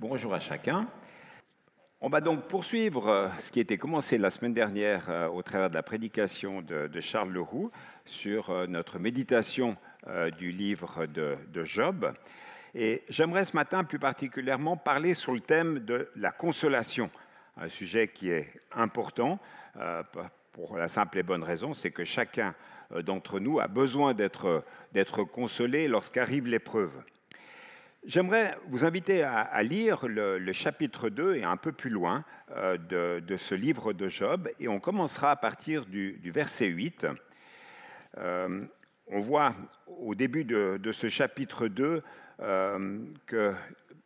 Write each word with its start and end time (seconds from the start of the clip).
Bonjour 0.00 0.32
à 0.32 0.40
chacun. 0.40 0.88
On 2.00 2.08
va 2.08 2.22
donc 2.22 2.48
poursuivre 2.48 3.06
euh, 3.06 3.28
ce 3.40 3.50
qui 3.50 3.60
était 3.60 3.76
commencé 3.76 4.16
la 4.16 4.30
semaine 4.30 4.54
dernière 4.54 5.10
euh, 5.10 5.28
au 5.28 5.42
travers 5.42 5.68
de 5.68 5.74
la 5.74 5.82
prédication 5.82 6.62
de, 6.62 6.88
Charles 7.02 7.28
Leroux 7.28 7.70
sur 8.06 8.48
euh, 8.48 8.66
notre 8.66 8.98
méditation 8.98 9.76
du 10.38 10.52
livre 10.52 11.04
de, 11.04 11.36
Job. 11.64 12.14
Et 12.74 13.02
j'aimerais 13.10 13.44
ce 13.44 13.54
matin 13.54 13.84
plus 13.84 13.98
particulièrement 13.98 14.78
parler 14.78 15.12
sur 15.12 15.34
le 15.34 15.40
thème 15.40 15.80
de 15.80 16.08
la 16.16 16.30
consolation, 16.30 17.10
un 17.58 17.68
sujet 17.68 18.08
qui 18.08 18.30
est 18.30 18.50
important 18.72 19.38
pour 20.52 20.78
la 20.78 20.88
simple 20.88 21.18
et 21.18 21.22
bonne 21.22 21.42
raison, 21.42 21.74
c'est 21.74 21.90
que 21.90 22.04
chacun 22.04 22.54
d'entre 23.02 23.38
nous 23.38 23.60
a 23.60 23.68
besoin 23.68 24.14
d'être 24.14 24.64
consolé 25.24 25.88
lorsqu'arrive 25.88 26.46
l'épreuve. 26.46 27.02
J'aimerais 28.04 28.56
vous 28.68 28.86
inviter 28.86 29.22
à, 29.22 29.62
lire 29.62 30.08
le, 30.08 30.52
chapitre 30.52 31.10
2 31.10 31.36
et 31.36 31.44
un 31.44 31.58
peu 31.58 31.70
plus 31.70 31.90
loin 31.90 32.24
euh, 32.56 32.78
de, 33.20 33.36
ce 33.36 33.54
livre 33.54 33.92
de 33.92 34.08
Job, 34.08 34.48
et 34.58 34.68
on 34.68 34.80
commencera 34.80 35.32
à 35.32 35.36
partir 35.36 35.84
du, 35.84 36.18
verset 36.24 36.66
8. 36.66 37.06
Euh, 38.16 38.64
on 39.06 39.20
voit 39.20 39.54
au 39.86 40.14
début 40.14 40.44
de, 40.44 40.92
ce 40.92 41.10
chapitre 41.10 41.68
2 41.68 42.02
euh, 42.40 42.98
que 43.26 43.54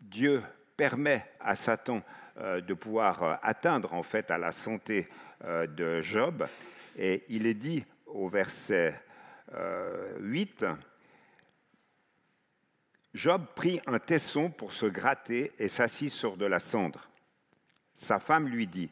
Dieu 0.01 0.43
permet 0.77 1.25
à 1.39 1.55
Satan 1.55 2.03
de 2.37 2.75
pouvoir 2.75 3.39
atteindre 3.45 3.95
en 3.95 4.03
fait 4.03 4.29
à 4.33 4.39
la 4.39 4.51
santé 4.51 5.09
de 5.47 6.03
Job, 6.03 6.45
et 6.99 7.23
il 7.29 7.47
est 7.47 7.55
dit 7.55 7.85
au 8.07 8.29
verset 8.29 9.01
8 10.19 10.65
Job 13.15 13.47
prit 13.55 13.81
un 13.87 14.01
tesson 14.01 14.51
pour 14.51 14.73
se 14.73 14.87
gratter 14.87 15.53
et 15.61 15.69
s'assit 15.69 16.11
sur 16.11 16.37
de 16.37 16.47
la 16.47 16.59
cendre. 16.59 17.09
Sa 17.95 18.19
femme 18.19 18.49
lui 18.49 18.67
dit, 18.67 18.91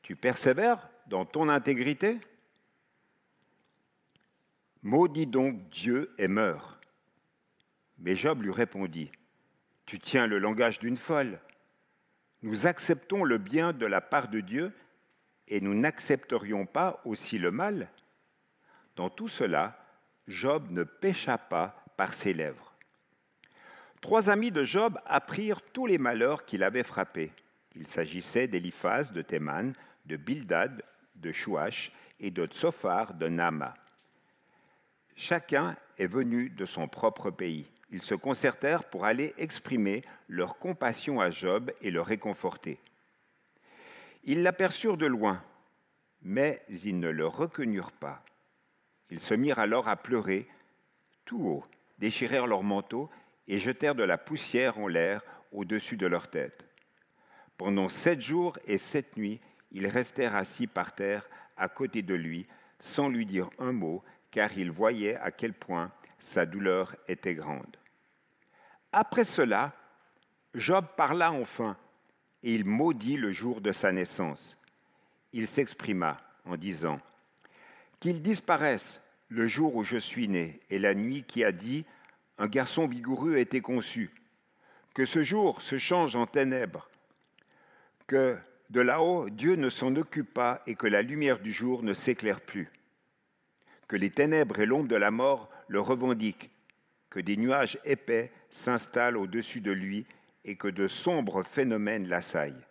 Tu 0.00 0.16
persévères 0.16 0.88
dans 1.06 1.26
ton 1.26 1.50
intégrité 1.50 2.18
Maudis 4.82 5.26
donc 5.26 5.68
Dieu 5.68 6.14
et 6.16 6.28
meurs. 6.28 6.80
Mais 7.98 8.16
Job 8.16 8.42
lui 8.42 8.52
répondit, 8.52 9.12
Tu 9.84 9.98
tiens 9.98 10.26
le 10.26 10.38
langage 10.38 10.78
d'une 10.78 10.96
folle. 10.96 11.38
Nous 12.40 12.66
acceptons 12.66 13.22
le 13.24 13.36
bien 13.36 13.74
de 13.74 13.84
la 13.84 14.00
part 14.00 14.28
de 14.28 14.40
Dieu 14.40 14.72
et 15.46 15.60
nous 15.60 15.74
n'accepterions 15.74 16.64
pas 16.64 17.02
aussi 17.04 17.36
le 17.36 17.50
mal. 17.50 17.90
Dans 18.96 19.10
tout 19.10 19.28
cela, 19.28 19.76
Job 20.26 20.70
ne 20.70 20.84
pécha 20.84 21.36
pas 21.36 21.84
par 21.98 22.14
ses 22.14 22.32
lèvres. 22.32 22.69
Trois 24.00 24.30
amis 24.30 24.50
de 24.50 24.64
Job 24.64 24.98
apprirent 25.04 25.60
tous 25.60 25.86
les 25.86 25.98
malheurs 25.98 26.44
qu'il 26.44 26.62
avait 26.62 26.82
frappés. 26.82 27.32
Il 27.76 27.86
s'agissait 27.86 28.48
d'Eliphaz 28.48 29.12
de 29.12 29.22
Théman, 29.22 29.74
de 30.06 30.16
Bildad 30.16 30.82
de 31.16 31.32
Chouach 31.32 31.92
et 32.18 32.30
de 32.30 32.46
Tsophar 32.46 33.14
de 33.14 33.28
Nama. 33.28 33.74
Chacun 35.16 35.76
est 35.98 36.06
venu 36.06 36.48
de 36.48 36.64
son 36.64 36.88
propre 36.88 37.30
pays. 37.30 37.66
Ils 37.90 38.02
se 38.02 38.14
concertèrent 38.14 38.84
pour 38.84 39.04
aller 39.04 39.34
exprimer 39.36 40.02
leur 40.28 40.58
compassion 40.58 41.20
à 41.20 41.30
Job 41.30 41.70
et 41.82 41.90
le 41.90 42.00
réconforter. 42.00 42.78
Ils 44.24 44.42
l'aperçurent 44.42 44.96
de 44.96 45.06
loin, 45.06 45.42
mais 46.22 46.62
ils 46.68 46.98
ne 46.98 47.10
le 47.10 47.26
reconnurent 47.26 47.92
pas. 47.92 48.22
Ils 49.10 49.20
se 49.20 49.34
mirent 49.34 49.58
alors 49.58 49.88
à 49.88 49.96
pleurer 49.96 50.46
tout 51.24 51.44
haut, 51.44 51.64
déchirèrent 51.98 52.46
leurs 52.46 52.62
manteaux 52.62 53.10
et 53.50 53.58
jetèrent 53.58 53.96
de 53.96 54.04
la 54.04 54.16
poussière 54.16 54.78
en 54.78 54.86
l'air 54.86 55.22
au-dessus 55.50 55.96
de 55.96 56.06
leur 56.06 56.30
tête. 56.30 56.64
Pendant 57.58 57.88
sept 57.88 58.20
jours 58.20 58.56
et 58.64 58.78
sept 58.78 59.16
nuits, 59.16 59.40
ils 59.72 59.88
restèrent 59.88 60.36
assis 60.36 60.68
par 60.68 60.94
terre 60.94 61.28
à 61.56 61.68
côté 61.68 62.00
de 62.02 62.14
lui, 62.14 62.46
sans 62.78 63.08
lui 63.08 63.26
dire 63.26 63.50
un 63.58 63.72
mot, 63.72 64.04
car 64.30 64.56
ils 64.56 64.70
voyaient 64.70 65.16
à 65.16 65.32
quel 65.32 65.52
point 65.52 65.90
sa 66.20 66.46
douleur 66.46 66.94
était 67.08 67.34
grande. 67.34 67.76
Après 68.92 69.24
cela, 69.24 69.72
Job 70.54 70.86
parla 70.96 71.32
enfin, 71.32 71.76
et 72.44 72.54
il 72.54 72.64
maudit 72.64 73.16
le 73.16 73.32
jour 73.32 73.60
de 73.60 73.72
sa 73.72 73.90
naissance. 73.90 74.56
Il 75.32 75.48
s'exprima 75.48 76.20
en 76.44 76.56
disant, 76.56 77.00
Qu'il 77.98 78.22
disparaisse 78.22 79.00
le 79.28 79.48
jour 79.48 79.74
où 79.74 79.82
je 79.82 79.98
suis 79.98 80.28
né, 80.28 80.60
et 80.70 80.78
la 80.78 80.94
nuit 80.94 81.24
qui 81.24 81.42
a 81.42 81.50
dit, 81.50 81.84
un 82.40 82.48
garçon 82.48 82.86
vigoureux 82.86 83.34
a 83.34 83.38
été 83.38 83.60
conçu, 83.60 84.10
que 84.94 85.04
ce 85.04 85.22
jour 85.22 85.60
se 85.60 85.76
change 85.76 86.16
en 86.16 86.26
ténèbres, 86.26 86.88
que 88.06 88.36
de 88.70 88.80
là-haut 88.80 89.28
Dieu 89.28 89.56
ne 89.56 89.68
s'en 89.68 89.94
occupe 89.94 90.32
pas 90.32 90.62
et 90.66 90.74
que 90.74 90.86
la 90.86 91.02
lumière 91.02 91.38
du 91.38 91.52
jour 91.52 91.82
ne 91.82 91.92
s'éclaire 91.92 92.40
plus, 92.40 92.70
que 93.88 93.96
les 93.96 94.08
ténèbres 94.08 94.58
et 94.58 94.64
l'ombre 94.64 94.88
de 94.88 94.96
la 94.96 95.10
mort 95.10 95.50
le 95.68 95.80
revendiquent, 95.80 96.50
que 97.10 97.20
des 97.20 97.36
nuages 97.36 97.78
épais 97.84 98.32
s'installent 98.48 99.18
au-dessus 99.18 99.60
de 99.60 99.72
lui 99.72 100.06
et 100.46 100.56
que 100.56 100.68
de 100.68 100.86
sombres 100.86 101.42
phénomènes 101.42 102.08
l'assaillent, 102.08 102.66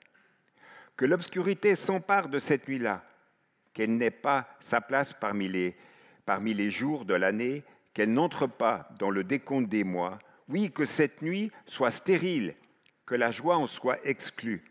que 0.98 1.06
l'obscurité 1.06 1.76
s'empare 1.76 2.30
de 2.30 2.40
cette 2.40 2.68
nuit-là, 2.68 3.04
qu'elle 3.76 3.96
n'ait 3.98 4.10
pas 4.10 4.50
sa 4.62 4.82
place 4.82 5.14
parmi 5.14 5.48
les, 5.48 5.76
parmi 6.26 6.56
les 6.56 6.72
jours 6.72 7.06
de 7.06 7.14
l'année 7.14 7.64
qu'elle 7.94 8.14
n'entre 8.14 8.48
pas 8.48 8.90
dans 9.00 9.10
le 9.10 9.24
décompte 9.24 9.70
des 9.70 9.84
mois, 9.84 10.20
oui, 10.48 10.72
que 10.72 10.86
cette 10.86 11.22
nuit 11.22 11.52
soit 11.66 11.92
stérile, 11.92 12.56
que 13.06 13.16
la 13.16 13.32
joie 13.32 13.58
en 13.58 13.68
soit 13.68 14.00
exclue, 14.04 14.64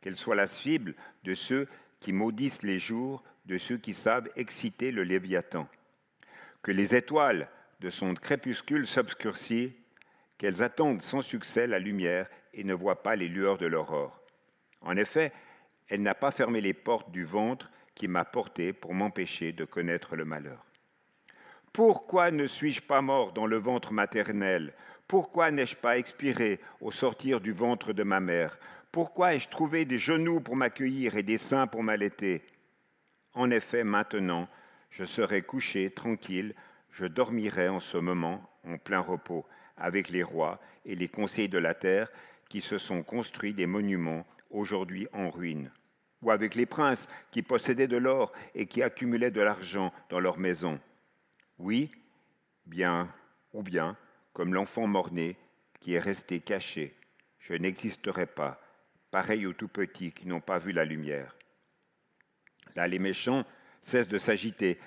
qu'elle 0.00 0.16
soit 0.16 0.34
la 0.34 0.46
cible 0.46 0.94
de 1.24 1.34
ceux 1.34 1.68
qui 2.00 2.12
maudissent 2.12 2.62
les 2.62 2.78
jours, 2.78 3.22
de 3.46 3.58
ceux 3.58 3.78
qui 3.78 3.94
savent 3.94 4.28
exciter 4.36 4.90
le 4.90 5.04
Léviathan, 5.04 5.68
que 6.62 6.72
les 6.72 6.94
étoiles 6.94 7.48
de 7.80 7.90
son 7.90 8.14
crépuscule 8.14 8.86
s'obscurcissent, 8.86 9.72
qu'elles 10.38 10.62
attendent 10.62 11.02
sans 11.02 11.22
succès 11.22 11.66
la 11.66 11.78
lumière 11.78 12.28
et 12.52 12.64
ne 12.64 12.74
voient 12.74 13.02
pas 13.02 13.16
les 13.16 13.28
lueurs 13.28 13.58
de 13.58 13.66
l'aurore. 13.66 14.20
En 14.80 14.96
effet, 14.96 15.32
elle 15.88 16.02
n'a 16.02 16.14
pas 16.14 16.30
fermé 16.30 16.60
les 16.60 16.74
portes 16.74 17.10
du 17.10 17.24
ventre 17.24 17.70
qui 17.94 18.08
m'a 18.08 18.24
porté 18.24 18.72
pour 18.72 18.94
m'empêcher 18.94 19.52
de 19.52 19.64
connaître 19.64 20.16
le 20.16 20.24
malheur. 20.24 20.64
Pourquoi 21.74 22.30
ne 22.30 22.46
suis-je 22.46 22.80
pas 22.80 23.02
mort 23.02 23.32
dans 23.32 23.46
le 23.46 23.56
ventre 23.56 23.92
maternel? 23.92 24.74
Pourquoi 25.08 25.50
n'ai-je 25.50 25.74
pas 25.74 25.98
expiré 25.98 26.60
au 26.80 26.92
sortir 26.92 27.40
du 27.40 27.50
ventre 27.50 27.92
de 27.92 28.04
ma 28.04 28.20
mère? 28.20 28.60
Pourquoi 28.92 29.34
ai-je 29.34 29.48
trouvé 29.48 29.84
des 29.84 29.98
genoux 29.98 30.38
pour 30.38 30.54
m'accueillir 30.54 31.16
et 31.16 31.24
des 31.24 31.36
seins 31.36 31.66
pour 31.66 31.82
m'allaiter? 31.82 32.42
En 33.32 33.50
effet, 33.50 33.82
maintenant, 33.82 34.46
je 34.90 35.04
serai 35.04 35.42
couché 35.42 35.90
tranquille, 35.90 36.54
je 36.92 37.06
dormirai 37.06 37.68
en 37.68 37.80
ce 37.80 37.98
moment 37.98 38.48
en 38.64 38.78
plein 38.78 39.00
repos, 39.00 39.44
avec 39.76 40.10
les 40.10 40.22
rois 40.22 40.60
et 40.84 40.94
les 40.94 41.08
conseils 41.08 41.48
de 41.48 41.58
la 41.58 41.74
terre 41.74 42.08
qui 42.50 42.60
se 42.60 42.78
sont 42.78 43.02
construits 43.02 43.52
des 43.52 43.66
monuments 43.66 44.24
aujourd'hui 44.50 45.08
en 45.12 45.28
ruine, 45.28 45.72
ou 46.22 46.30
avec 46.30 46.54
les 46.54 46.66
princes 46.66 47.08
qui 47.32 47.42
possédaient 47.42 47.88
de 47.88 47.96
l'or 47.96 48.32
et 48.54 48.66
qui 48.66 48.80
accumulaient 48.80 49.32
de 49.32 49.40
l'argent 49.40 49.92
dans 50.08 50.20
leurs 50.20 50.38
maisons. 50.38 50.78
Oui, 51.58 51.90
bien, 52.66 53.12
ou 53.52 53.62
bien, 53.62 53.96
comme 54.32 54.54
l'enfant 54.54 54.86
mort-né 54.86 55.36
qui 55.80 55.94
est 55.94 56.00
resté 56.00 56.40
caché, 56.40 56.94
je 57.38 57.54
n'existerai 57.54 58.26
pas, 58.26 58.60
pareil 59.10 59.46
aux 59.46 59.52
tout 59.52 59.68
petits 59.68 60.12
qui 60.12 60.26
n'ont 60.26 60.40
pas 60.40 60.58
vu 60.58 60.72
la 60.72 60.84
lumière. 60.84 61.36
Là, 62.74 62.88
les 62.88 62.98
méchants 62.98 63.44
cessent 63.82 64.08
de 64.08 64.18
s'agiter. 64.18 64.78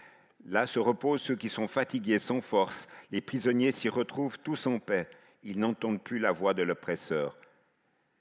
Là 0.45 0.65
se 0.65 0.79
reposent 0.79 1.21
ceux 1.21 1.35
qui 1.35 1.49
sont 1.49 1.67
fatigués 1.67 2.19
sans 2.19 2.41
force. 2.41 2.87
Les 3.11 3.21
prisonniers 3.21 3.71
s'y 3.71 3.89
retrouvent 3.89 4.39
tous 4.39 4.67
en 4.67 4.79
paix. 4.79 5.07
Ils 5.43 5.59
n'entendent 5.59 6.03
plus 6.03 6.19
la 6.19 6.31
voix 6.31 6.53
de 6.53 6.63
l'oppresseur. 6.63 7.37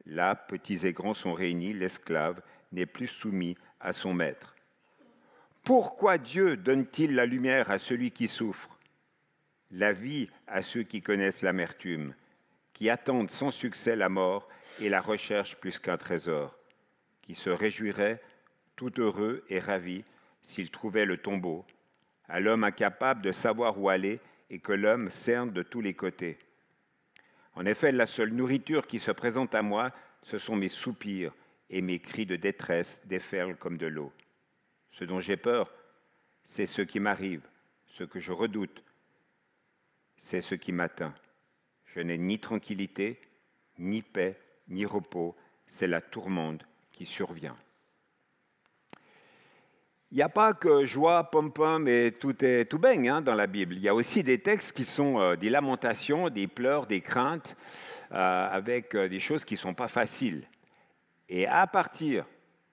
Là, 0.04 0.34
petits 0.34 0.86
et 0.86 0.92
grands 0.92 1.14
sont 1.14 1.34
réunis, 1.34 1.72
l'esclave 1.72 2.40
n'est 2.72 2.86
plus 2.86 3.08
soumis 3.08 3.56
à 3.80 3.92
son 3.92 4.14
maître. 4.14 4.55
Pourquoi 5.66 6.16
Dieu 6.16 6.56
donne-t-il 6.56 7.16
la 7.16 7.26
lumière 7.26 7.72
à 7.72 7.80
celui 7.80 8.12
qui 8.12 8.28
souffre, 8.28 8.78
la 9.72 9.92
vie 9.92 10.30
à 10.46 10.62
ceux 10.62 10.84
qui 10.84 11.02
connaissent 11.02 11.42
l'amertume, 11.42 12.14
qui 12.72 12.88
attendent 12.88 13.32
sans 13.32 13.50
succès 13.50 13.96
la 13.96 14.08
mort 14.08 14.48
et 14.78 14.88
la 14.88 15.00
recherchent 15.00 15.56
plus 15.56 15.80
qu'un 15.80 15.96
trésor, 15.96 16.56
qui 17.20 17.34
se 17.34 17.50
réjouiraient 17.50 18.22
tout 18.76 18.92
heureux 19.00 19.44
et 19.48 19.58
ravis 19.58 20.04
s'ils 20.44 20.70
trouvaient 20.70 21.04
le 21.04 21.16
tombeau, 21.16 21.66
à 22.28 22.38
l'homme 22.38 22.62
incapable 22.62 23.22
de 23.22 23.32
savoir 23.32 23.76
où 23.80 23.88
aller 23.88 24.20
et 24.50 24.60
que 24.60 24.72
l'homme 24.72 25.10
cerne 25.10 25.52
de 25.52 25.64
tous 25.64 25.80
les 25.80 25.94
côtés? 25.94 26.38
En 27.56 27.66
effet, 27.66 27.90
la 27.90 28.06
seule 28.06 28.30
nourriture 28.30 28.86
qui 28.86 29.00
se 29.00 29.10
présente 29.10 29.52
à 29.52 29.62
moi, 29.62 29.90
ce 30.22 30.38
sont 30.38 30.54
mes 30.54 30.68
soupirs 30.68 31.34
et 31.70 31.82
mes 31.82 31.98
cris 31.98 32.24
de 32.24 32.36
détresse 32.36 33.00
déferlent 33.06 33.56
comme 33.56 33.78
de 33.78 33.88
l'eau. 33.88 34.12
Ce 34.98 35.04
dont 35.04 35.20
j'ai 35.20 35.36
peur, 35.36 35.70
c'est 36.42 36.64
ce 36.64 36.80
qui 36.80 37.00
m'arrive, 37.00 37.42
ce 37.86 38.04
que 38.04 38.18
je 38.18 38.32
redoute, 38.32 38.82
c'est 40.24 40.40
ce 40.40 40.54
qui 40.54 40.72
m'atteint. 40.72 41.14
Je 41.84 42.00
n'ai 42.00 42.16
ni 42.16 42.38
tranquillité, 42.38 43.20
ni 43.78 44.00
paix, 44.00 44.40
ni 44.68 44.86
repos, 44.86 45.36
c'est 45.66 45.86
la 45.86 46.00
tourmente 46.00 46.66
qui 46.92 47.04
survient. 47.04 47.56
Il 50.12 50.16
n'y 50.16 50.22
a 50.22 50.30
pas 50.30 50.54
que 50.54 50.86
joie, 50.86 51.30
pom-pom 51.30 51.86
et 51.88 52.12
tout 52.18 52.42
est 52.42 52.64
tout 52.64 52.78
baigne 52.78 53.10
hein, 53.10 53.20
dans 53.20 53.34
la 53.34 53.46
Bible. 53.46 53.74
Il 53.74 53.80
y 53.80 53.88
a 53.88 53.94
aussi 53.94 54.22
des 54.22 54.38
textes 54.38 54.72
qui 54.72 54.86
sont 54.86 55.20
euh, 55.20 55.36
des 55.36 55.50
lamentations, 55.50 56.30
des 56.30 56.46
pleurs, 56.46 56.86
des 56.86 57.02
craintes, 57.02 57.54
euh, 58.12 58.48
avec 58.50 58.94
euh, 58.94 59.08
des 59.08 59.20
choses 59.20 59.44
qui 59.44 59.54
ne 59.54 59.58
sont 59.58 59.74
pas 59.74 59.88
faciles. 59.88 60.48
Et 61.28 61.46
à 61.46 61.66
partir 61.66 62.24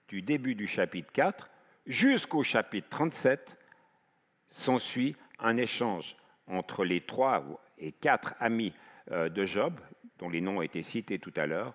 du 0.08 0.22
début 0.22 0.56
du 0.56 0.68
chapitre 0.68 1.12
4 1.12 1.50
jusqu'au 1.86 2.44
chapitre 2.44 2.90
37, 2.90 3.58
s'ensuit 4.50 5.16
un 5.40 5.58
échange 5.58 6.16
entre 6.48 6.86
les 6.86 7.02
trois 7.02 7.44
et 7.78 7.92
quatre 7.92 8.36
amis 8.40 8.74
de 9.10 9.46
Job, 9.46 9.80
dont 10.20 10.30
les 10.30 10.42
noms 10.42 10.58
ont 10.58 10.62
été 10.62 10.84
cités 10.84 11.20
tout 11.20 11.34
à 11.36 11.46
l'heure, 11.46 11.74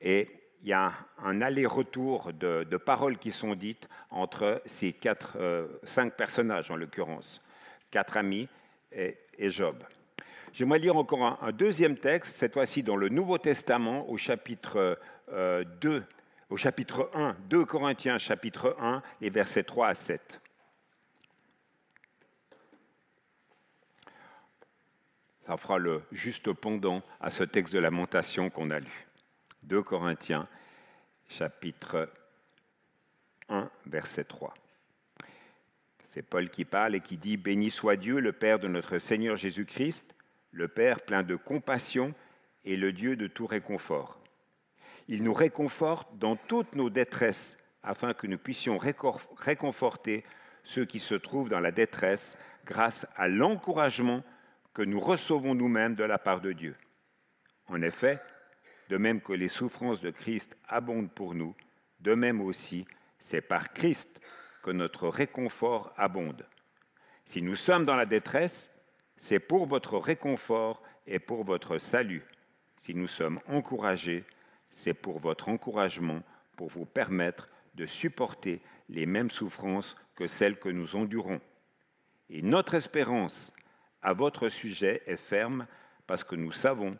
et 0.00 0.28
il 0.62 0.68
y 0.68 0.72
a 0.72 0.92
un 1.18 1.42
aller-retour 1.42 2.32
de, 2.32 2.76
paroles 2.76 3.18
qui 3.18 3.32
sont 3.32 3.54
dites 3.54 3.88
entre 4.10 4.62
ces 4.64 4.92
quatre, 4.92 5.36
euh, 5.36 5.66
cinq 5.84 6.14
personnages, 6.14 6.70
en 6.70 6.76
l'occurrence, 6.76 7.40
quatre 7.90 8.16
amis 8.16 8.48
et, 8.92 9.16
Job. 9.50 9.82
J'aimerais 10.52 10.78
lire 10.78 10.96
encore 10.96 11.42
un, 11.42 11.50
deuxième 11.52 11.96
texte, 11.96 12.36
cette 12.36 12.52
fois-ci 12.52 12.84
dans 12.84 12.94
le 12.94 13.08
Nouveau 13.08 13.38
Testament, 13.38 14.08
au 14.08 14.16
chapitre 14.16 14.98
2, 15.28 15.34
euh, 15.34 16.00
au 16.52 16.58
chapitre 16.58 17.10
1, 17.14 17.34
2 17.48 17.64
Corinthiens, 17.64 18.18
chapitre 18.18 18.76
1, 18.78 19.02
les 19.22 19.30
versets 19.30 19.62
3 19.62 19.88
à 19.88 19.94
7. 19.94 20.38
Ça 25.46 25.56
fera 25.56 25.78
le 25.78 26.02
juste 26.12 26.52
pendant 26.52 27.02
à 27.22 27.30
ce 27.30 27.42
texte 27.42 27.72
de 27.72 27.78
lamentation 27.78 28.50
qu'on 28.50 28.68
a 28.68 28.80
lu. 28.80 29.06
2 29.62 29.82
Corinthiens, 29.82 30.46
chapitre 31.30 32.10
1, 33.48 33.70
verset 33.86 34.24
3. 34.24 34.52
C'est 36.08 36.20
Paul 36.20 36.50
qui 36.50 36.66
parle 36.66 36.94
et 36.94 37.00
qui 37.00 37.16
dit 37.16 37.38
Béni 37.38 37.70
soit 37.70 37.96
Dieu, 37.96 38.20
le 38.20 38.32
Père 38.32 38.58
de 38.58 38.68
notre 38.68 38.98
Seigneur 38.98 39.38
Jésus-Christ, 39.38 40.14
le 40.50 40.68
Père 40.68 41.00
plein 41.00 41.22
de 41.22 41.34
compassion 41.34 42.14
et 42.66 42.76
le 42.76 42.92
Dieu 42.92 43.16
de 43.16 43.26
tout 43.26 43.46
réconfort. 43.46 44.21
Il 45.08 45.22
nous 45.22 45.34
réconforte 45.34 46.16
dans 46.18 46.36
toutes 46.36 46.74
nos 46.74 46.90
détresses, 46.90 47.58
afin 47.82 48.14
que 48.14 48.26
nous 48.26 48.38
puissions 48.38 48.78
réconforter 48.78 50.24
ceux 50.64 50.84
qui 50.84 51.00
se 51.00 51.14
trouvent 51.14 51.48
dans 51.48 51.60
la 51.60 51.72
détresse 51.72 52.38
grâce 52.64 53.06
à 53.16 53.28
l'encouragement 53.28 54.22
que 54.74 54.82
nous 54.82 55.00
recevons 55.00 55.54
nous-mêmes 55.54 55.94
de 55.94 56.04
la 56.04 56.18
part 56.18 56.40
de 56.40 56.52
Dieu. 56.52 56.76
En 57.66 57.82
effet, 57.82 58.20
de 58.88 58.96
même 58.96 59.20
que 59.20 59.32
les 59.32 59.48
souffrances 59.48 60.00
de 60.00 60.10
Christ 60.10 60.56
abondent 60.68 61.10
pour 61.10 61.34
nous, 61.34 61.54
de 62.00 62.14
même 62.14 62.40
aussi, 62.40 62.86
c'est 63.18 63.40
par 63.40 63.72
Christ 63.72 64.20
que 64.62 64.70
notre 64.70 65.08
réconfort 65.08 65.92
abonde. 65.96 66.46
Si 67.26 67.42
nous 67.42 67.56
sommes 67.56 67.84
dans 67.84 67.96
la 67.96 68.06
détresse, 68.06 68.70
c'est 69.16 69.40
pour 69.40 69.66
votre 69.66 69.98
réconfort 69.98 70.82
et 71.06 71.18
pour 71.18 71.44
votre 71.44 71.78
salut. 71.78 72.24
Si 72.82 72.94
nous 72.94 73.06
sommes 73.06 73.40
encouragés, 73.46 74.24
c'est 74.72 74.94
pour 74.94 75.18
votre 75.18 75.48
encouragement, 75.48 76.22
pour 76.56 76.68
vous 76.68 76.86
permettre 76.86 77.48
de 77.74 77.86
supporter 77.86 78.60
les 78.88 79.06
mêmes 79.06 79.30
souffrances 79.30 79.96
que 80.16 80.26
celles 80.26 80.58
que 80.58 80.68
nous 80.68 80.96
endurons. 80.96 81.40
Et 82.28 82.42
notre 82.42 82.74
espérance 82.74 83.52
à 84.02 84.12
votre 84.12 84.48
sujet 84.48 85.02
est 85.06 85.16
ferme 85.16 85.66
parce 86.06 86.24
que 86.24 86.36
nous 86.36 86.52
savons 86.52 86.96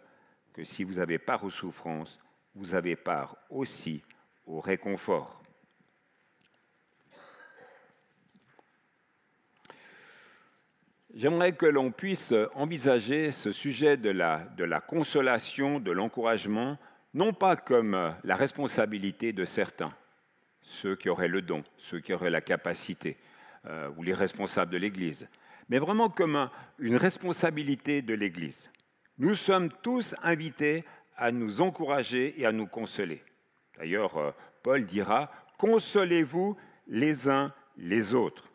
que 0.52 0.64
si 0.64 0.84
vous 0.84 0.98
avez 0.98 1.18
part 1.18 1.44
aux 1.44 1.50
souffrances, 1.50 2.18
vous 2.54 2.74
avez 2.74 2.96
part 2.96 3.36
aussi 3.50 4.02
au 4.46 4.60
réconfort. 4.60 5.42
J'aimerais 11.14 11.52
que 11.52 11.66
l'on 11.66 11.90
puisse 11.90 12.32
envisager 12.54 13.32
ce 13.32 13.52
sujet 13.52 13.98
de 13.98 14.08
la, 14.08 14.46
de 14.56 14.64
la 14.64 14.80
consolation, 14.80 15.78
de 15.78 15.90
l'encouragement, 15.90 16.78
non 17.14 17.32
pas 17.32 17.56
comme 17.56 18.14
la 18.24 18.36
responsabilité 18.36 19.32
de 19.32 19.44
certains, 19.44 19.92
ceux 20.60 20.96
qui 20.96 21.08
auraient 21.08 21.28
le 21.28 21.42
don, 21.42 21.62
ceux 21.76 22.00
qui 22.00 22.12
auraient 22.12 22.30
la 22.30 22.40
capacité, 22.40 23.16
euh, 23.66 23.90
ou 23.96 24.02
les 24.02 24.14
responsables 24.14 24.72
de 24.72 24.78
l'Église, 24.78 25.28
mais 25.68 25.78
vraiment 25.78 26.08
comme 26.08 26.50
une 26.78 26.96
responsabilité 26.96 28.02
de 28.02 28.14
l'Église. 28.14 28.70
Nous 29.18 29.34
sommes 29.34 29.70
tous 29.82 30.14
invités 30.22 30.84
à 31.16 31.30
nous 31.30 31.60
encourager 31.60 32.34
et 32.40 32.46
à 32.46 32.52
nous 32.52 32.66
consoler. 32.66 33.22
D'ailleurs, 33.78 34.16
euh, 34.16 34.30
Paul 34.62 34.84
dira, 34.86 35.30
consolez-vous 35.58 36.56
les 36.88 37.28
uns 37.28 37.52
les 37.76 38.14
autres. 38.14 38.48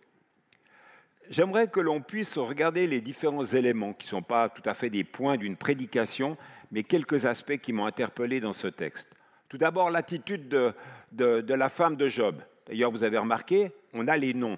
J'aimerais 1.30 1.68
que 1.68 1.80
l'on 1.80 2.02
puisse 2.02 2.38
regarder 2.38 2.88
les 2.88 3.02
différents 3.02 3.46
éléments 3.46 3.94
qui 3.94 4.08
ne 4.08 4.12
sont 4.12 4.22
pas 4.22 4.50
tout 4.50 4.62
à 4.66 4.74
fait 4.74 4.90
des 4.90 5.04
points 5.04 5.38
d'une 5.38 5.58
prédication, 5.58 6.38
mais 6.72 6.84
quelques 6.84 7.26
aspects 7.26 7.58
qui 7.58 7.74
m'ont 7.74 7.86
interpellé 7.86 8.40
dans 8.40 8.54
ce 8.54 8.68
texte. 8.68 9.10
Tout 9.50 9.58
d'abord, 9.58 9.90
l'attitude 9.90 10.50
de, 10.50 10.74
de, 11.12 11.54
la 11.54 11.70
femme 11.70 11.96
de 11.96 12.08
Job. 12.08 12.42
D'ailleurs, 12.66 12.92
vous 12.92 13.04
avez 13.04 13.18
remarqué, 13.18 13.72
on 13.94 14.08
a 14.08 14.18
les 14.18 14.34
noms 14.34 14.58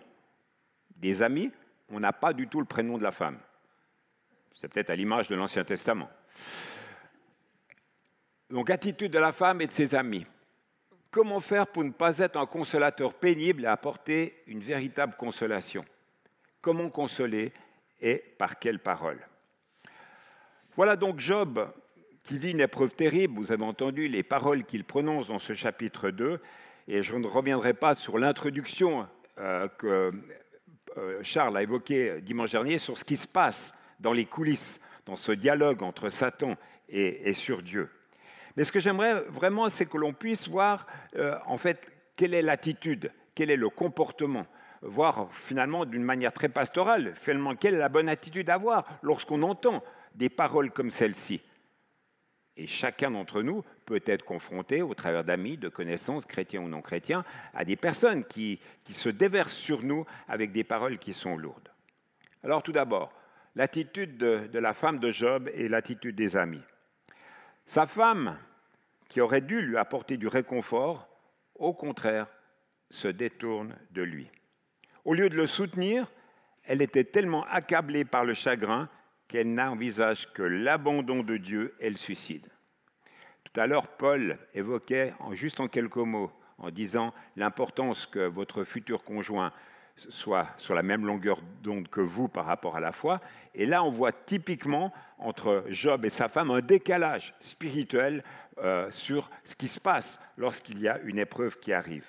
des 0.95 1.21
amis, 1.21 1.51
on 1.89 1.99
n'a 1.99 2.13
pas 2.13 2.33
du 2.33 2.47
tout 2.47 2.59
le 2.59 2.65
prénom 2.65 2.97
de 2.97 3.03
la 3.03 3.11
femme. 3.11 3.37
C'est 4.55 4.67
peut-être 4.67 4.89
à 4.89 4.95
l'image 4.95 5.27
de 5.27 5.35
l'Ancien 5.35 5.63
Testament. 5.63 6.09
Donc, 8.49 8.69
attitude 8.71 9.11
de 9.11 9.19
la 9.19 9.31
femme 9.31 9.61
et 9.61 9.67
de 9.67 9.71
ses 9.71 9.93
amis. 9.93 10.25
Comment 11.11 11.39
faire 11.39 11.67
pour 11.67 11.83
ne 11.83 11.91
pas 11.91 12.17
être 12.17 12.37
un 12.37 12.45
consolateur 12.45 13.13
pénible 13.13 13.63
et 13.63 13.67
apporter 13.67 14.43
une 14.47 14.59
véritable 14.59 15.15
consolation? 15.17 15.85
Comment 16.61 16.89
consoler 16.89 17.53
et 18.01 18.17
par 18.37 18.59
quelles 18.59 18.79
paroles 18.79 19.25
Voilà 20.75 20.95
donc 20.95 21.19
Job 21.19 21.71
qui 22.29 22.37
vit 22.37 22.51
une 22.51 22.61
épreuve 22.61 22.93
terrible. 22.93 23.39
Vous 23.39 23.51
avez 23.51 23.63
entendu 23.63 24.07
les 24.07 24.21
paroles 24.21 24.63
qu'il 24.63 24.83
prononce 24.83 25.29
dans 25.29 25.39
ce 25.39 25.55
chapitre 25.55 26.11
2, 26.11 26.39
et 26.87 27.01
je 27.01 27.15
ne 27.15 27.25
reviendrai 27.25 27.73
pas 27.73 27.95
sur 27.95 28.19
l'introduction 28.19 29.07
euh, 29.39 29.67
que 29.79 30.13
euh, 30.97 31.19
Charles 31.23 31.57
a 31.57 31.63
évoquée 31.63 32.21
dimanche 32.21 32.51
dernier 32.51 32.77
sur 32.77 32.99
ce 32.99 33.03
qui 33.03 33.15
se 33.15 33.25
passe 33.25 33.73
dans 33.99 34.13
les 34.13 34.25
coulisses, 34.25 34.79
dans 35.07 35.15
ce 35.15 35.31
dialogue 35.31 35.81
entre 35.81 36.09
Satan 36.09 36.55
et, 36.87 37.33
sur 37.33 37.63
Dieu. 37.63 37.89
Mais 38.55 38.63
ce 38.63 38.71
que 38.71 38.79
j'aimerais 38.79 39.21
vraiment, 39.29 39.67
c'est 39.69 39.87
que 39.87 39.97
l'on 39.97 40.13
puisse 40.13 40.47
voir, 40.47 40.85
euh, 41.15 41.35
en 41.47 41.57
fait, 41.57 41.81
quelle 42.15 42.35
est 42.35 42.43
l'attitude, 42.43 43.11
quel 43.33 43.49
est 43.49 43.55
le 43.55 43.69
comportement, 43.69 44.45
voir 44.83 45.29
finalement 45.47 45.83
d'une 45.83 46.03
manière 46.03 46.31
très 46.31 46.49
pastorale, 46.49 47.15
finalement, 47.23 47.55
quelle 47.55 47.73
est 47.73 47.79
la 47.79 47.89
bonne 47.89 48.07
attitude 48.07 48.51
à 48.51 48.53
avoir 48.53 48.85
lorsqu'on 49.01 49.41
entend 49.41 49.83
des 50.13 50.29
paroles 50.29 50.69
comme 50.69 50.91
celle-ci. 50.91 51.41
Et 52.59 52.67
chacun 52.67 53.11
d'entre 53.11 53.41
nous 53.41 53.63
peut 53.85 54.03
être 54.05 54.25
confronté, 54.25 54.81
au 54.81 54.93
travers 54.93 55.23
d'amis, 55.23 55.55
de 55.55 55.69
connaissances, 55.69 56.25
chrétiens 56.25 56.59
ou 56.59 56.67
non 56.67 56.81
chrétiens, 56.81 57.23
à 57.53 57.63
des 57.63 57.77
personnes 57.77 58.25
qui, 58.25 58.59
qui 58.83 58.91
se 58.91 59.07
déversent 59.07 59.55
sur 59.55 59.81
nous 59.81 60.05
avec 60.27 60.51
des 60.51 60.65
paroles 60.65 60.97
qui 60.99 61.13
sont 61.13 61.37
lourdes. 61.37 61.69
Alors 62.43 62.61
tout 62.61 62.73
d'abord, 62.73 63.13
l'attitude 63.55 64.17
de, 64.17 64.59
la 64.59 64.73
femme 64.73 64.99
de 64.99 65.13
Job 65.13 65.49
et 65.53 65.69
l'attitude 65.69 66.17
des 66.17 66.35
amis. 66.35 66.61
Sa 67.65 67.87
femme, 67.87 68.37
qui 69.07 69.21
aurait 69.21 69.39
dû 69.39 69.61
lui 69.61 69.77
apporter 69.77 70.17
du 70.17 70.27
réconfort, 70.27 71.07
au 71.55 71.71
contraire, 71.73 72.27
se 72.89 73.07
détourne 73.07 73.73
de 73.91 74.01
lui. 74.01 74.29
Au 75.05 75.13
lieu 75.13 75.29
de 75.29 75.37
le 75.37 75.47
soutenir, 75.47 76.11
elle 76.65 76.81
était 76.81 77.05
tellement 77.05 77.45
accablée 77.45 78.03
par 78.03 78.25
le 78.25 78.33
chagrin 78.33 78.89
qu'elle 79.29 79.53
n'envisage 79.53 80.27
que 80.33 80.43
l'abandon 80.43 81.23
de 81.23 81.37
Dieu 81.37 81.75
et 81.79 81.89
le 81.89 81.95
suicide. 81.95 82.45
Tout 83.45 83.61
à 83.61 83.67
l'heure, 83.67 83.87
Paul 83.87 84.37
évoquait, 84.53 85.13
juste 85.31 85.59
en 85.59 85.67
quelques 85.67 85.95
mots, 85.95 86.31
en 86.57 86.71
disant 86.71 87.13
l'importance 87.37 88.05
que 88.05 88.27
votre 88.27 88.65
futur 88.65 89.03
conjoint 89.03 89.53
soit 89.95 90.47
sur 90.57 90.73
la 90.73 90.83
même 90.83 91.05
longueur 91.05 91.41
d'onde 91.61 91.87
que 91.87 92.01
vous 92.01 92.27
par 92.27 92.45
rapport 92.45 92.75
à 92.75 92.79
la 92.79 92.91
foi. 92.91 93.21
Et 93.53 93.65
là, 93.65 93.83
on 93.83 93.89
voit 93.89 94.11
typiquement 94.11 94.93
entre 95.17 95.65
Job 95.69 96.05
et 96.05 96.09
sa 96.09 96.29
femme 96.29 96.51
un 96.51 96.61
décalage 96.61 97.33
spirituel 97.41 98.23
euh, 98.59 98.89
sur 98.91 99.29
ce 99.43 99.55
qui 99.55 99.67
se 99.67 99.79
passe 99.79 100.19
lorsqu'il 100.37 100.79
y 100.79 100.87
a 100.87 100.99
une 100.99 101.19
épreuve 101.19 101.59
qui 101.59 101.73
arrive. 101.73 102.05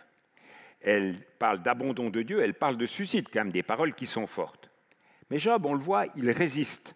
Elle 0.80 1.16
parle 1.38 1.62
d'abandon 1.62 2.10
de 2.10 2.22
Dieu, 2.22 2.40
elle 2.42 2.54
parle 2.54 2.76
de 2.76 2.86
suicide, 2.86 3.26
quand 3.30 3.40
même 3.40 3.52
des 3.52 3.62
paroles 3.62 3.94
qui 3.94 4.06
sont 4.06 4.26
fortes. 4.26 4.70
Mais 5.30 5.38
Job, 5.38 5.66
on 5.66 5.74
le 5.74 5.80
voit, 5.80 6.06
il 6.16 6.30
résiste 6.30 6.94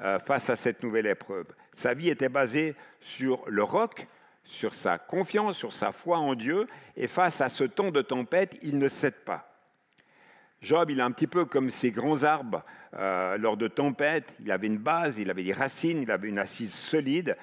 euh, 0.00 0.18
face 0.18 0.50
à 0.50 0.56
cette 0.56 0.82
nouvelle 0.82 1.06
épreuve. 1.06 1.46
Sa 1.72 1.94
vie 1.94 2.08
était 2.08 2.28
basée 2.28 2.74
sur 3.00 3.44
le 3.48 3.62
roc, 3.62 4.06
sur 4.44 4.74
sa 4.74 4.98
confiance, 4.98 5.56
sur 5.56 5.72
sa 5.72 5.92
foi 5.92 6.18
en 6.18 6.34
Dieu, 6.34 6.66
et 6.96 7.06
face 7.06 7.40
à 7.40 7.48
ce 7.48 7.64
temps 7.64 7.90
de 7.90 8.02
tempête, 8.02 8.56
il 8.62 8.78
ne 8.78 8.88
cède 8.88 9.24
pas. 9.24 9.50
Job, 10.60 10.90
il 10.90 10.98
est 10.98 11.02
un 11.02 11.10
petit 11.10 11.26
peu 11.26 11.44
comme 11.44 11.68
ces 11.68 11.90
grands 11.90 12.22
arbres 12.22 12.64
euh, 12.94 13.36
lors 13.36 13.56
de 13.56 13.68
tempêtes. 13.68 14.32
Il 14.40 14.50
avait 14.50 14.66
une 14.66 14.78
base, 14.78 15.18
il 15.18 15.30
avait 15.30 15.44
des 15.44 15.52
racines, 15.52 16.00
il 16.02 16.10
avait 16.10 16.28
une 16.28 16.38
assise 16.38 16.72
solide. 16.72 17.36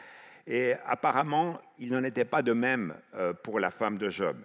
Et 0.48 0.74
apparemment, 0.88 1.62
il 1.78 1.92
n'en 1.92 2.04
était 2.04 2.26
pas 2.26 2.42
de 2.42 2.52
même 2.52 2.96
euh, 3.14 3.34
pour 3.34 3.60
la 3.60 3.70
femme 3.70 3.98
de 3.98 4.10
Job. 4.10 4.38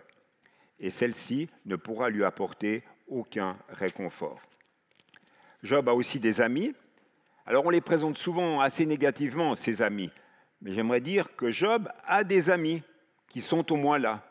Et 0.78 0.90
celle-ci 0.90 1.48
ne 1.64 1.76
pourra 1.76 2.10
lui 2.10 2.22
apporter 2.22 2.82
aucun 3.08 3.56
réconfort. 3.70 4.40
Job 5.62 5.88
a 5.88 5.94
aussi 5.94 6.20
des 6.20 6.40
amis. 6.40 6.74
Alors 7.46 7.64
on 7.64 7.70
les 7.70 7.80
présente 7.80 8.18
souvent 8.18 8.60
assez 8.60 8.86
négativement, 8.86 9.54
ces 9.54 9.80
amis. 9.80 10.10
Mais 10.62 10.72
j'aimerais 10.72 11.00
dire 11.00 11.28
que 11.36 11.50
Job 11.50 11.88
a 12.06 12.24
des 12.24 12.50
amis 12.50 12.82
qui 13.28 13.40
sont 13.40 13.72
au 13.72 13.76
moins 13.76 13.98
là. 13.98 14.22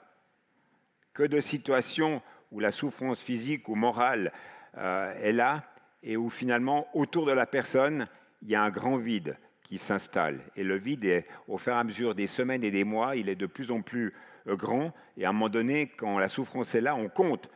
Que 1.14 1.24
de 1.24 1.40
situations 1.40 2.22
où 2.52 2.60
la 2.60 2.72
souffrance 2.72 3.22
physique 3.22 3.70
ou 3.70 3.76
morale 3.76 4.34
euh, 4.78 5.14
est 5.22 5.32
là 5.32 5.64
et 6.04 6.18
où 6.18 6.30
finalement, 6.30 6.88
autour 6.94 7.26
de 7.26 7.32
la 7.32 7.46
personne, 7.46 8.08
il 8.42 8.50
y 8.50 8.56
a 8.56 8.62
un 8.62 8.70
grand 8.70 8.98
vide 8.98 9.38
qui 9.64 9.78
s'installe. 9.78 10.40
Et 10.56 10.64
le 10.64 10.76
vide, 10.76 11.06
est, 11.06 11.26
au 11.48 11.58
fur 11.58 11.74
et 11.74 11.78
à 11.78 11.84
mesure 11.84 12.14
des 12.14 12.28
semaines 12.28 12.64
et 12.64 12.70
des 12.70 12.84
mois, 12.84 13.16
il 13.16 13.30
est 13.30 13.36
de 13.36 13.48
plus 13.48 13.72
en 13.72 13.82
plus 13.82 14.14
euh, 14.48 14.56
grand. 14.56 14.94
Et 15.18 15.26
à 15.26 15.30
un 15.30 15.34
moment 15.34 15.50
donné, 15.50 15.88
quand 15.88 16.20
la 16.20 16.30
souffrance 16.30 16.76
est 16.76 16.82
là, 16.82 16.96
on 16.96 17.10
compte 17.10 17.50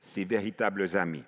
ses 0.00 0.24
véritables 0.24 0.96
amis. 0.96 1.24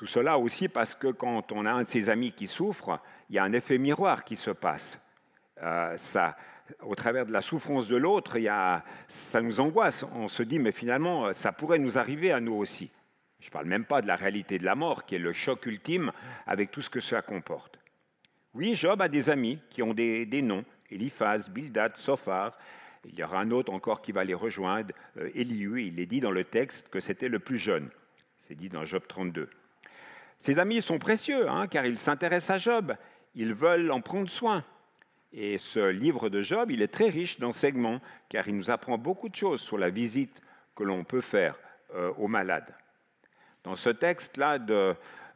Tout 0.00 0.06
cela 0.06 0.38
aussi 0.38 0.68
parce 0.68 0.94
que 0.94 1.08
quand 1.08 1.52
on 1.52 1.66
a 1.66 1.72
un 1.72 1.82
de 1.82 1.88
ses 1.90 2.08
amis 2.08 2.32
qui 2.32 2.46
souffre, 2.46 2.98
il 3.28 3.36
y 3.36 3.38
a 3.38 3.44
un 3.44 3.52
effet 3.52 3.76
miroir 3.76 4.24
qui 4.24 4.34
se 4.34 4.50
passe. 4.50 4.98
Euh, 5.62 5.94
ça, 5.98 6.38
au 6.80 6.94
travers 6.94 7.26
de 7.26 7.32
la 7.32 7.42
souffrance 7.42 7.86
de 7.86 7.96
l'autre, 7.96 8.38
ça 9.08 9.42
nous 9.42 9.60
angoisse. 9.60 10.06
On 10.14 10.28
se 10.28 10.42
dit, 10.42 10.58
mais 10.58 10.72
finalement, 10.72 11.34
ça 11.34 11.52
pourrait 11.52 11.78
nous 11.78 11.98
arriver 11.98 12.32
à 12.32 12.40
nous 12.40 12.54
aussi. 12.54 12.90
Je 13.40 13.48
ne 13.48 13.50
parle 13.50 13.66
même 13.66 13.84
pas 13.84 14.00
de 14.00 14.06
la 14.06 14.16
réalité 14.16 14.58
de 14.58 14.64
la 14.64 14.74
mort, 14.74 15.04
qui 15.04 15.16
est 15.16 15.18
le 15.18 15.34
choc 15.34 15.66
ultime 15.66 16.12
avec 16.46 16.70
tout 16.70 16.80
ce 16.80 16.88
que 16.88 17.00
cela 17.00 17.20
comporte. 17.20 17.78
Oui, 18.54 18.74
Job 18.76 19.02
a 19.02 19.08
des 19.10 19.28
amis 19.28 19.58
qui 19.68 19.82
ont 19.82 19.92
des, 19.92 20.40
noms, 20.40 20.64
Eliphaz, 20.90 21.50
Bildad, 21.50 21.94
Sophar. 21.98 22.56
Il 23.04 23.18
y 23.18 23.22
aura 23.22 23.38
un 23.38 23.50
autre 23.50 23.70
encore 23.70 24.00
qui 24.00 24.12
va 24.12 24.24
les 24.24 24.32
rejoindre, 24.32 24.94
euh, 25.18 25.28
Elihu. 25.34 25.82
Il 25.82 26.00
est 26.00 26.06
dit 26.06 26.20
dans 26.20 26.30
le 26.30 26.44
texte 26.44 26.88
que 26.88 27.00
c'était 27.00 27.28
le 27.28 27.38
plus 27.38 27.58
jeune. 27.58 27.90
C'est 28.48 28.54
dit 28.54 28.70
dans 28.70 28.86
Job 28.86 29.02
32. 29.06 29.50
Ses 30.40 30.58
amis 30.58 30.80
sont 30.80 30.98
précieux, 30.98 31.48
hein, 31.50 31.66
car 31.66 31.84
ils 31.84 31.98
s'intéressent 31.98 32.56
à 32.56 32.58
Job. 32.58 32.94
Ils 33.34 33.52
veulent 33.52 33.90
en 33.90 34.00
prendre 34.00 34.30
soin. 34.30 34.64
Et 35.32 35.58
ce 35.58 35.90
livre 35.90 36.30
de 36.30 36.40
Job, 36.40 36.70
il 36.70 36.80
est 36.80 36.88
très 36.88 37.10
riche 37.10 37.38
d'enseignements, 37.38 38.00
car 38.30 38.48
il 38.48 38.56
nous 38.56 38.70
apprend 38.70 38.96
beaucoup 38.96 39.28
de 39.28 39.36
choses 39.36 39.60
sur 39.60 39.76
la 39.76 39.90
visite 39.90 40.40
que 40.74 40.82
l'on 40.82 41.04
peut 41.04 41.20
faire 41.20 41.56
euh, 41.94 42.10
aux 42.16 42.26
malades. 42.26 42.74
Dans 43.64 43.76
ce 43.76 43.90
texte-là 43.90 44.58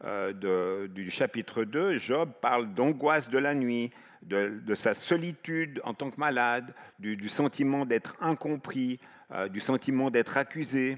euh, 0.03 0.87
du 0.87 1.11
chapitre 1.11 1.63
2, 1.63 1.99
Job 1.99 2.31
parle 2.41 2.73
d'angoisse 2.73 3.29
de 3.29 3.37
la 3.37 3.53
nuit, 3.53 3.91
de, 4.23 4.73
sa 4.73 4.95
solitude 4.95 5.81
en 5.83 5.93
tant 5.93 6.09
que 6.09 6.19
malade, 6.19 6.73
du, 6.97 7.29
sentiment 7.29 7.85
d'être 7.85 8.15
incompris, 8.19 8.99
euh, 9.31 9.47
du 9.49 9.59
sentiment 9.59 10.09
d'être 10.09 10.35
accusé. 10.35 10.97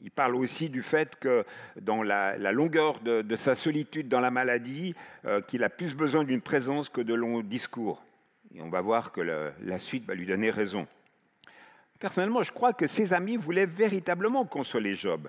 Il 0.00 0.10
parle 0.10 0.36
aussi 0.36 0.68
du 0.68 0.82
fait 0.82 1.16
que 1.16 1.44
dans 1.80 2.02
la, 2.02 2.36
longueur 2.52 3.00
de, 3.00 3.36
sa 3.36 3.54
solitude 3.54 4.08
dans 4.08 4.20
la 4.20 4.30
maladie, 4.30 4.94
euh, 5.24 5.40
qu'il 5.40 5.64
a 5.64 5.68
plus 5.68 5.94
besoin 5.94 6.24
d'une 6.24 6.40
présence 6.40 6.88
que 6.88 7.00
de 7.00 7.14
longs 7.14 7.40
discours. 7.40 8.04
Et 8.54 8.62
on 8.62 8.70
va 8.70 8.80
voir 8.80 9.12
que 9.12 9.20
la 9.20 9.78
suite 9.78 10.06
va 10.06 10.14
lui 10.14 10.26
donner 10.26 10.50
raison. 10.50 10.86
Personnellement, 11.98 12.42
je 12.42 12.52
crois 12.52 12.72
que 12.72 12.86
ses 12.86 13.12
amis 13.12 13.36
voulaient 13.36 13.66
véritablement 13.66 14.44
consoler 14.44 14.94
Job. 14.94 15.28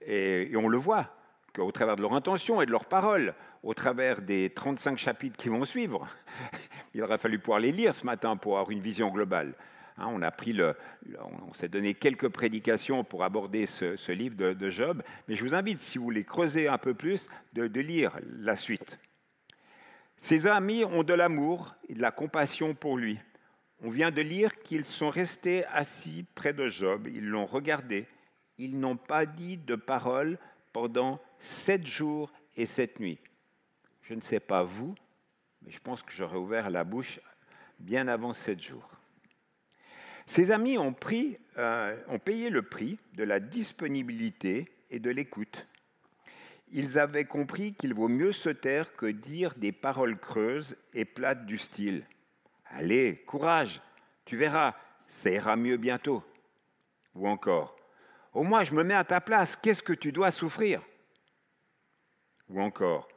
Et, 0.00 0.50
on 0.56 0.68
le 0.68 0.78
voit, 0.78 1.14
qu'au 1.54 1.70
travers 1.70 1.96
de 1.96 2.02
leur 2.02 2.14
intention 2.14 2.62
et 2.62 2.66
de 2.66 2.70
leurs 2.70 2.86
paroles, 2.86 3.34
au 3.62 3.74
travers 3.74 4.22
des 4.22 4.50
35 4.50 4.96
chapitres 4.96 5.36
qui 5.36 5.50
vont 5.50 5.64
suivre, 5.66 6.08
il 6.94 7.02
aurait 7.02 7.18
fallu 7.18 7.38
pouvoir 7.38 7.60
les 7.60 7.72
lire 7.72 7.94
ce 7.94 8.06
matin 8.06 8.36
pour 8.36 8.58
avoir 8.58 8.70
une 8.70 8.80
vision 8.80 9.10
globale. 9.10 9.54
Hein, 9.98 10.06
on 10.08 10.22
a 10.22 10.30
pris 10.30 10.52
le, 10.52 10.74
on 11.48 11.52
s'est 11.54 11.68
donné 11.68 11.94
quelques 11.94 12.28
prédications 12.28 13.04
pour 13.04 13.24
aborder 13.24 13.66
ce, 13.66 14.12
livre 14.12 14.36
de, 14.54 14.70
Job, 14.70 15.02
mais 15.28 15.36
je 15.36 15.44
vous 15.44 15.54
invite, 15.54 15.80
si 15.80 15.98
vous 15.98 16.04
voulez 16.04 16.24
creuser 16.24 16.68
un 16.68 16.78
peu 16.78 16.94
plus, 16.94 17.26
de, 17.52 17.66
de 17.66 17.80
lire 17.80 18.18
la 18.40 18.56
suite. 18.56 18.98
Ses 20.16 20.46
amis 20.46 20.84
ont 20.84 21.02
de 21.02 21.14
l'amour 21.14 21.74
et 21.88 21.94
de 21.94 22.00
la 22.00 22.12
compassion 22.12 22.74
pour 22.74 22.96
lui. 22.96 23.18
On 23.82 23.90
vient 23.90 24.12
de 24.12 24.22
lire 24.22 24.58
qu'ils 24.60 24.84
sont 24.84 25.10
restés 25.10 25.64
assis 25.66 26.24
près 26.34 26.52
de 26.52 26.68
Job, 26.68 27.08
ils 27.12 27.26
l'ont 27.26 27.46
regardé, 27.46 28.06
ils 28.56 28.78
n'ont 28.78 28.96
pas 28.96 29.26
dit 29.26 29.56
de 29.56 29.74
parole 29.74 30.38
pendant 30.72 31.20
sept 31.40 31.86
jours 31.86 32.32
et 32.56 32.66
sept 32.66 33.00
nuits. 33.00 33.18
Je 34.02 34.14
ne 34.14 34.20
sais 34.20 34.40
pas 34.40 34.62
vous, 34.62 34.94
mais 35.62 35.72
je 35.72 35.80
pense 35.80 36.02
que 36.02 36.12
j'aurais 36.12 36.36
ouvert 36.36 36.70
la 36.70 36.84
bouche 36.84 37.20
bien 37.78 38.08
avant 38.08 38.32
sept 38.32 38.62
jours. 38.62 38.88
Ses 40.26 40.50
amis 40.50 40.78
ont, 40.78 40.94
euh, 41.58 41.96
ont 42.08 42.18
payé 42.18 42.50
le 42.50 42.62
prix 42.62 42.98
de 43.14 43.24
la 43.24 43.40
disponibilité 43.40 44.70
et 44.90 44.98
de 44.98 45.10
l'écoute. 45.10 45.66
Ils 46.70 46.98
avaient 46.98 47.26
compris 47.26 47.74
qu'il 47.74 47.92
vaut 47.92 48.08
mieux 48.08 48.32
se 48.32 48.48
taire 48.48 48.94
que 48.96 49.06
dire 49.06 49.54
des 49.56 49.72
paroles 49.72 50.18
creuses 50.18 50.76
et 50.94 51.04
plates 51.04 51.44
du 51.44 51.58
style 51.58 52.04
Allez, 52.70 53.22
courage, 53.26 53.82
tu 54.24 54.36
verras, 54.36 54.74
ça 55.08 55.30
ira 55.30 55.56
mieux 55.56 55.76
bientôt. 55.76 56.22
Ou 57.14 57.28
encore 57.28 57.76
Au 58.32 58.42
moins, 58.42 58.64
je 58.64 58.72
me 58.72 58.82
mets 58.82 58.94
à 58.94 59.04
ta 59.04 59.20
place, 59.20 59.56
qu'est-ce 59.56 59.82
que 59.82 59.92
tu 59.92 60.12
dois 60.12 60.30
souffrir? 60.30 60.80
Ou 62.48 62.62
encore 62.62 63.08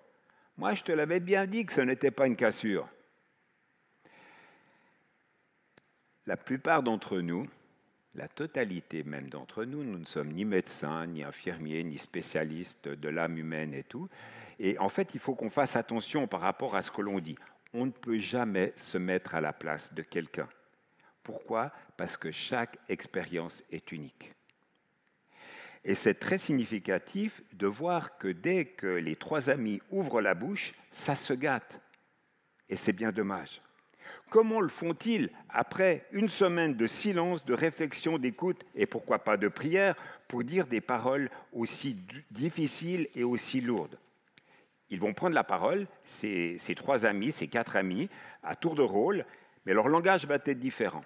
Moi, 0.57 0.74
je 0.74 0.83
te 0.83 0.91
l'avais 0.91 1.21
bien 1.21 1.45
dit 1.45 1.65
que 1.65 1.74
ce 1.74 1.81
n'était 1.81 2.12
pas 2.12 2.27
une 2.27 2.35
cassure. 2.35 2.89
La 6.27 6.38
plupart 6.38 6.82
d'entre 6.82 7.20
nous, 7.20 7.48
la 8.15 8.27
totalité 8.27 9.03
même 9.03 9.29
d'entre 9.29 9.63
nous, 9.63 9.84
nous 9.84 10.00
ne 10.00 10.05
sommes 10.05 10.32
ni 10.32 10.44
médecins, 10.44 11.05
ni 11.05 11.24
infirmiers, 11.24 11.84
ni 11.84 12.00
spécialistes 12.00 12.88
de 12.88 13.10
l'âme 13.10 13.38
humaine 13.38 13.74
et 13.74 13.84
tout. 13.84 14.10
Et 14.58 14.79
en 14.79 14.89
fait, 14.89 15.13
il 15.13 15.20
faut 15.20 15.36
qu'on 15.36 15.50
fasse 15.51 15.75
attention 15.75 16.27
par 16.27 16.39
rapport 16.39 16.75
à 16.75 16.82
ce 16.82 16.89
que 16.89 17.01
l'on 17.01 17.20
dit. 17.20 17.38
On 17.74 17.86
ne 17.86 17.91
peut 17.91 18.17
jamais 18.17 18.74
se 18.77 18.98
mettre 18.98 19.36
à 19.36 19.41
la 19.41 19.53
place 19.53 19.94
de 19.94 20.01
quelqu'un. 20.01 20.48
Pourquoi? 21.22 21.72
Parce 21.98 22.17
que 22.17 22.32
chaque 22.32 22.79
expérience 22.89 23.63
est 23.72 23.91
unique. 23.91 24.34
Et 25.84 25.94
c'est 25.94 26.15
très 26.15 26.39
significatif 26.39 27.44
de 27.53 27.67
voir 27.67 28.17
que 28.17 28.29
dès 28.29 28.65
que 28.65 28.88
les 28.88 29.15
trois 29.15 29.51
amis 29.51 29.82
ouvrent 29.91 30.22
la 30.22 30.34
bouche, 30.34 30.74
ça 30.91 31.15
se 31.15 31.34
gâte. 31.34 31.79
Et 32.70 32.75
c'est 32.75 32.94
bien 32.94 33.12
dommage. 33.12 33.62
Comment 34.29 34.60
le 34.60 34.70
font-ils 34.70 35.29
après 35.50 36.05
une 36.12 36.29
semaine 36.29 36.75
de 36.75 36.88
silence, 36.88 37.46
de 37.46 37.53
réflexion, 37.53 38.17
d'écoute 38.17 38.65
et 38.75 38.86
pourquoi 38.86 39.20
pas 39.20 39.38
de 39.38 39.48
prière 39.48 39.96
pour 40.27 40.44
dire 40.44 40.67
des 40.67 40.82
paroles 40.82 41.29
aussi 41.53 41.96
difficiles 42.32 43.08
et 43.15 43.24
aussi 43.24 43.62
lourdes? 43.62 43.98
Ils 44.89 45.00
vont 45.00 45.13
prendre 45.13 45.36
la 45.36 45.44
parole, 45.44 45.88
ces, 46.05 46.60
trois 46.75 47.05
amis, 47.05 47.32
ces 47.32 47.48
quatre 47.48 47.75
amis, 47.75 48.10
à 48.44 48.55
tour 48.55 48.75
de 48.75 48.82
rôle, 48.82 49.25
mais 49.65 49.74
leur 49.74 49.88
langage 49.88 50.25
va 50.25 50.36
être 50.36 50.60
différent. 50.60 51.03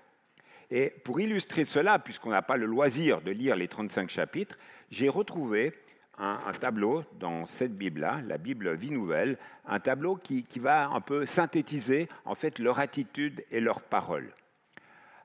Et 0.71 0.93
pour 1.03 1.19
illustrer 1.19 1.65
cela, 1.65 1.97
puisqu'on 1.99 2.29
n'a 2.29 2.41
pas 2.41 2.57
le 2.57 2.65
loisir 2.65 3.21
de 3.21 3.31
lire 3.31 3.55
les 3.55 3.67
35 3.67 4.09
chapitres, 4.09 4.57
j'ai 4.91 5.09
retrouvé 5.09 5.73
un, 6.19 6.51
tableau 6.59 7.03
dans 7.13 7.45
cette 7.45 7.75
Bible-là, 7.77 8.21
la 8.27 8.37
Bible 8.37 8.73
Vie 8.73 8.91
Nouvelle, 8.91 9.37
un 9.65 9.79
tableau 9.79 10.15
qui, 10.15 10.45
va 10.57 10.89
un 10.89 11.01
peu 11.01 11.25
synthétiser 11.25 12.09
en 12.25 12.35
fait 12.35 12.59
leur 12.59 12.79
attitude 12.79 13.43
et 13.51 13.59
leurs 13.59 13.81
paroles. 13.81 14.31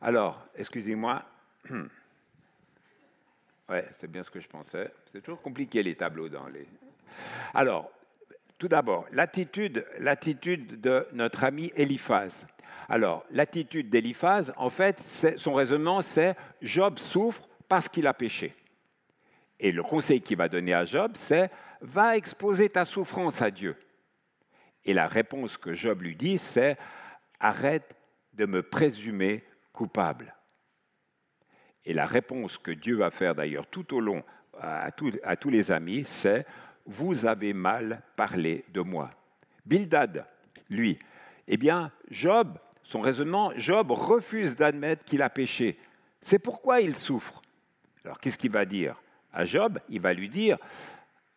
Alors, 0.00 0.46
excusez-moi. 0.56 1.22
Ouais, 3.66 3.88
c'est 3.98 4.10
bien 4.10 4.22
ce 4.22 4.28
que 4.28 4.40
je 4.40 4.46
pensais. 4.46 4.92
C'est 5.10 5.22
toujours 5.22 5.40
compliqué 5.40 5.82
les 5.82 5.94
tableaux 5.94 6.28
dans 6.28 6.48
les. 6.48 6.66
Alors, 7.54 7.90
tout 8.58 8.68
d'abord, 8.68 9.06
l'attitude, 9.10 9.86
l'attitude 10.00 10.82
de 10.82 11.06
notre 11.14 11.44
ami 11.44 11.72
Eliphaz. 11.74 12.46
Alors, 12.90 13.24
l'attitude 13.30 13.88
d'Eliphaz, 13.88 14.52
en 14.58 14.68
fait, 14.68 15.00
son 15.38 15.54
raisonnement, 15.54 16.02
c'est 16.02 16.36
Job 16.60 16.98
souffre 16.98 17.48
parce 17.66 17.88
qu'il 17.88 18.06
a 18.06 18.12
péché. 18.12 18.54
Et 19.60 19.72
le 19.72 19.82
conseil 19.82 20.20
qu'il 20.20 20.36
va 20.36 20.48
donner 20.48 20.74
à 20.74 20.84
Job, 20.84 21.12
c'est 21.14 21.50
va 21.80 22.16
exposer 22.16 22.68
ta 22.68 22.84
souffrance 22.84 23.40
à 23.42 23.50
Dieu. 23.50 23.76
Et 24.84 24.94
la 24.94 25.06
réponse 25.06 25.56
que 25.56 25.74
Job 25.74 26.02
lui 26.02 26.16
dit, 26.16 26.38
c'est 26.38 26.76
arrête 27.40 27.94
de 28.32 28.46
me 28.46 28.62
présumer 28.62 29.44
coupable. 29.72 30.34
Et 31.84 31.92
la 31.92 32.06
réponse 32.06 32.58
que 32.58 32.70
Dieu 32.70 32.96
va 32.96 33.10
faire 33.10 33.34
d'ailleurs 33.34 33.66
tout 33.66 33.94
au 33.94 34.00
long 34.00 34.22
à, 34.58 34.90
tous 34.92 35.50
les 35.50 35.70
amis, 35.70 36.04
c'est 36.04 36.46
vous 36.86 37.26
avez 37.26 37.52
mal 37.52 38.02
parlé 38.16 38.64
de 38.72 38.80
moi. 38.80 39.10
Bildad, 39.66 40.26
lui, 40.70 40.98
eh 41.48 41.56
bien, 41.56 41.90
Job, 42.10 42.58
son 42.82 43.00
raisonnement, 43.00 43.52
Job 43.56 43.90
refuse 43.90 44.56
d'admettre 44.56 45.04
qu'il 45.04 45.22
a 45.22 45.30
péché. 45.30 45.78
C'est 46.20 46.38
pourquoi 46.38 46.80
il 46.80 46.94
souffre. 46.94 47.42
Alors 48.04 48.18
qu'est-ce 48.18 48.38
qu'il 48.38 48.50
va 48.50 48.64
dire? 48.64 49.00
À 49.34 49.44
Job, 49.44 49.78
il 49.88 50.00
va 50.00 50.12
lui 50.12 50.28
dire 50.28 50.58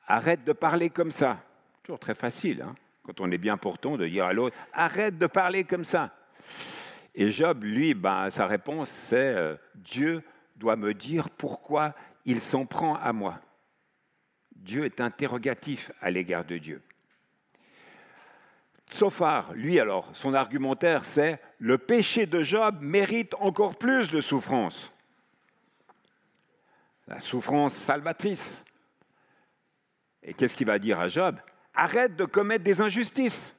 Arrête 0.08 0.44
de 0.46 0.54
parler 0.54 0.90
comme 0.90 1.12
ça. 1.12 1.40
Toujours 1.84 2.00
très 2.00 2.16
facile. 2.16 2.62
Hein 2.62 2.76
quand 3.08 3.22
on 3.22 3.32
est 3.32 3.38
bien 3.38 3.58
portant, 3.58 3.98
de 3.98 4.06
dire 4.06 4.26
à 4.26 4.34
l'autre 4.34 4.56
Arrête 4.74 5.18
de 5.18 5.28
parler 5.28 5.64
comme 5.64 5.86
ça. 5.86 6.14
Et 7.16 7.32
Job, 7.32 7.64
lui, 7.64 7.94
ben, 7.94 8.30
sa 8.30 8.46
réponse, 8.46 8.90
c'est 8.90 9.16
euh, 9.16 9.56
Dieu 9.76 10.22
doit 10.58 10.76
me 10.76 10.94
dire 10.94 11.30
pourquoi 11.30 11.96
il 12.26 12.42
s'en 12.42 12.66
prend 12.66 12.96
à 12.96 13.14
moi. 13.14 13.40
Dieu 14.56 14.86
est 14.86 15.00
interrogatif 15.00 15.92
à 16.02 16.12
l'égard 16.12 16.44
de 16.44 16.58
Dieu. 16.58 16.82
Sophar, 18.90 19.54
lui 19.54 19.80
alors, 19.80 20.10
son 20.14 20.34
argumentaire, 20.34 21.06
c'est 21.06 21.40
le 21.60 21.78
péché 21.78 22.26
de 22.26 22.42
Job 22.42 22.78
mérite 22.82 23.34
encore 23.40 23.78
plus 23.78 24.10
de 24.10 24.22
souffrance. 24.22 24.92
La 27.08 27.20
souffrance 27.20 27.74
salvatrice. 27.74 28.64
Et 30.24 30.34
qu'est-ce 30.34 30.56
qu'il 30.56 30.68
va 30.68 30.80
dire 30.80 31.00
à 31.00 31.08
Job? 31.08 31.38
Arrête 31.74 32.16
de 32.16 32.26
commettre 32.26 32.64
des 32.64 32.82
injustices. 32.82 33.56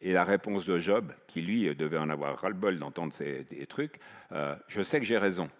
Et 0.00 0.12
la 0.12 0.24
réponse 0.24 0.64
de 0.64 0.78
Job, 0.78 1.12
qui 1.26 1.42
lui 1.42 1.74
devait 1.74 1.98
en 1.98 2.10
avoir 2.10 2.38
ras-le-bol 2.38 2.78
d'entendre 2.78 3.12
ces 3.14 3.46
trucs, 3.68 3.98
euh, 4.32 4.54
je 4.68 4.82
sais 4.82 5.00
que 5.00 5.06
j'ai 5.06 5.18
raison. 5.18 5.50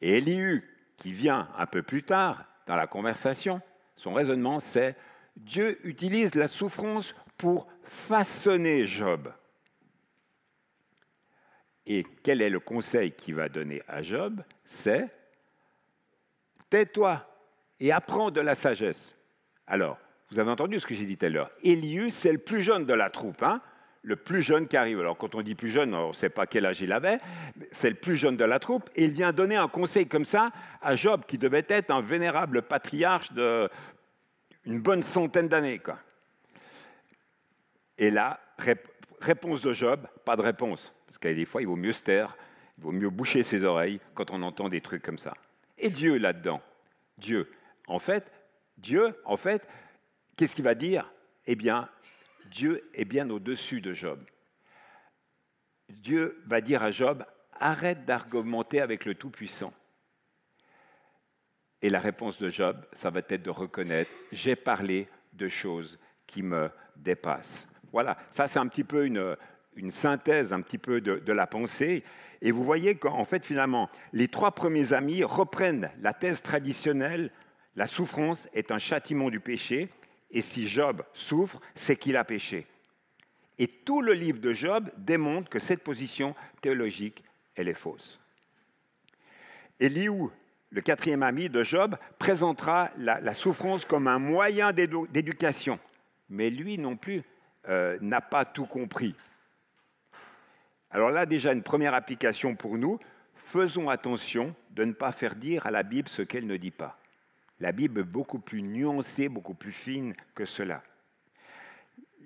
Et 0.00 0.16
Elihu, 0.16 0.64
qui 0.96 1.12
vient 1.12 1.48
un 1.56 1.66
peu 1.66 1.82
plus 1.82 2.02
tard 2.02 2.44
dans 2.66 2.76
la 2.76 2.86
conversation, 2.86 3.60
son 3.96 4.14
raisonnement 4.14 4.60
c'est 4.60 4.96
Dieu 5.36 5.78
utilise 5.86 6.34
la 6.34 6.48
souffrance 6.48 7.14
pour 7.36 7.66
façonner 7.82 8.86
Job. 8.86 9.32
Et 11.92 12.06
quel 12.22 12.40
est 12.40 12.50
le 12.50 12.60
conseil 12.60 13.10
qu'il 13.10 13.34
va 13.34 13.48
donner 13.48 13.82
à 13.88 14.00
Job? 14.00 14.44
C'est 14.64 15.08
tais-toi 16.70 17.26
et 17.80 17.90
apprends 17.90 18.30
de 18.30 18.40
la 18.40 18.54
sagesse. 18.54 19.16
Alors, 19.66 19.98
vous 20.30 20.38
avez 20.38 20.52
entendu 20.52 20.78
ce 20.78 20.86
que 20.86 20.94
j'ai 20.94 21.04
dit 21.04 21.16
tout 21.16 21.26
à 21.26 21.30
l'heure. 21.30 21.50
Eliu, 21.64 22.10
c'est 22.10 22.30
le 22.30 22.38
plus 22.38 22.62
jeune 22.62 22.86
de 22.86 22.94
la 22.94 23.10
troupe, 23.10 23.42
hein 23.42 23.60
le 24.02 24.14
plus 24.14 24.40
jeune 24.40 24.68
qui 24.68 24.76
arrive. 24.76 25.00
Alors, 25.00 25.18
quand 25.18 25.34
on 25.34 25.42
dit 25.42 25.56
plus 25.56 25.68
jeune, 25.68 25.92
on 25.92 26.10
ne 26.10 26.12
sait 26.12 26.30
pas 26.30 26.46
quel 26.46 26.64
âge 26.64 26.80
il 26.80 26.92
avait, 26.92 27.18
c'est 27.72 27.90
le 27.90 27.96
plus 27.96 28.14
jeune 28.14 28.36
de 28.36 28.44
la 28.44 28.60
troupe, 28.60 28.88
et 28.94 29.02
il 29.06 29.10
vient 29.10 29.32
donner 29.32 29.56
un 29.56 29.66
conseil 29.66 30.06
comme 30.06 30.24
ça 30.24 30.52
à 30.80 30.94
Job, 30.94 31.24
qui 31.26 31.38
devait 31.38 31.66
être 31.68 31.90
un 31.90 32.02
vénérable 32.02 32.62
patriarche 32.62 33.32
de 33.32 33.68
une 34.64 34.80
bonne 34.80 35.02
centaine 35.02 35.48
d'années. 35.48 35.80
Et 37.98 38.12
là, 38.12 38.38
réponse 39.20 39.60
de 39.60 39.72
Job, 39.72 40.06
pas 40.24 40.36
de 40.36 40.42
réponse. 40.42 40.94
Parce 41.10 41.18
que 41.18 41.28
des 41.28 41.44
fois, 41.44 41.60
il 41.60 41.66
vaut 41.66 41.76
mieux 41.76 41.92
se 41.92 42.02
taire, 42.02 42.38
il 42.78 42.84
vaut 42.84 42.92
mieux 42.92 43.10
boucher 43.10 43.42
ses 43.42 43.64
oreilles 43.64 44.00
quand 44.14 44.30
on 44.30 44.42
entend 44.42 44.68
des 44.68 44.80
trucs 44.80 45.02
comme 45.02 45.18
ça. 45.18 45.34
Et 45.76 45.90
Dieu 45.90 46.16
là-dedans 46.16 46.62
Dieu. 47.18 47.52
En 47.86 47.98
fait, 47.98 48.32
Dieu, 48.78 49.14
en 49.24 49.36
fait, 49.36 49.66
qu'est-ce 50.36 50.54
qu'il 50.54 50.64
va 50.64 50.74
dire? 50.74 51.12
Eh 51.46 51.54
bien, 51.54 51.88
Dieu 52.46 52.88
est 52.94 53.04
bien 53.04 53.28
au-dessus 53.28 53.80
de 53.80 53.92
Job. 53.92 54.18
Dieu 55.88 56.40
va 56.46 56.60
dire 56.60 56.82
à 56.82 56.90
Job, 56.90 57.24
arrête 57.58 58.04
d'argumenter 58.04 58.80
avec 58.80 59.04
le 59.04 59.14
Tout-Puissant. 59.14 59.72
Et 61.82 61.88
la 61.88 62.00
réponse 62.00 62.38
de 62.38 62.48
Job, 62.48 62.84
ça 62.92 63.10
va 63.10 63.20
être 63.20 63.42
de 63.42 63.50
reconnaître, 63.50 64.10
j'ai 64.32 64.56
parlé 64.56 65.08
de 65.32 65.48
choses 65.48 65.98
qui 66.26 66.42
me 66.42 66.70
dépassent. 66.96 67.66
Voilà, 67.92 68.16
ça 68.30 68.46
c'est 68.46 68.58
un 68.58 68.68
petit 68.68 68.84
peu 68.84 69.04
une, 69.04 69.36
synthèse 69.90 70.52
un 70.52 70.60
petit 70.60 70.78
peu 70.78 71.00
de, 71.00 71.16
de, 71.18 71.32
la 71.32 71.46
pensée. 71.46 72.04
Et 72.42 72.50
vous 72.50 72.64
voyez 72.64 72.94
qu'en 72.96 73.24
fait, 73.24 73.44
finalement, 73.44 73.88
les 74.12 74.28
trois 74.28 74.52
premiers 74.52 74.92
amis 74.92 75.24
reprennent 75.24 75.90
la 76.00 76.12
thèse 76.12 76.42
traditionnelle, 76.42 77.30
la 77.76 77.86
souffrance 77.86 78.48
est 78.52 78.70
un 78.70 78.78
châtiment 78.78 79.30
du 79.30 79.40
péché, 79.40 79.88
et 80.30 80.42
si 80.42 80.68
Job 80.68 81.02
souffre, 81.14 81.60
c'est 81.74 81.96
qu'il 81.96 82.16
a 82.16 82.24
péché. 82.24 82.66
Et 83.58 83.66
tout 83.66 84.02
le 84.02 84.12
livre 84.12 84.40
de 84.40 84.52
Job 84.52 84.90
démontre 84.96 85.50
que 85.50 85.58
cette 85.58 85.82
position 85.82 86.34
théologique, 86.62 87.24
elle 87.54 87.68
est 87.68 87.74
fausse. 87.74 88.20
Eliou 89.78 90.30
le 90.70 90.80
quatrième 90.80 91.22
ami 91.22 91.48
de 91.48 91.64
Job, 91.64 91.96
présentera 92.18 92.90
la, 92.96 93.34
souffrance 93.34 93.84
comme 93.84 94.06
un 94.06 94.18
moyen 94.18 94.72
d'éducation. 94.72 95.78
Mais 96.28 96.48
lui 96.48 96.78
non 96.78 96.96
plus 96.96 97.22
euh, 97.68 97.98
n'a 98.00 98.20
pas 98.20 98.44
tout 98.44 98.66
compris. 98.66 99.14
Alors 100.90 101.10
là, 101.10 101.26
déjà, 101.26 101.52
une 101.52 101.62
première 101.62 101.94
application 101.94 102.56
pour 102.56 102.76
nous, 102.76 102.98
faisons 103.34 103.88
attention 103.88 104.54
de 104.70 104.84
ne 104.84 104.92
pas 104.92 105.12
faire 105.12 105.36
dire 105.36 105.66
à 105.66 105.70
la 105.70 105.82
Bible 105.82 106.08
ce 106.08 106.22
qu'elle 106.22 106.46
ne 106.46 106.56
dit 106.56 106.70
pas. 106.70 106.98
La 107.60 107.72
Bible 107.72 108.00
est 108.00 108.04
beaucoup 108.04 108.38
plus 108.38 108.62
nuancée, 108.62 109.28
beaucoup 109.28 109.54
plus 109.54 109.72
fine 109.72 110.14
que 110.34 110.44
cela. 110.44 110.82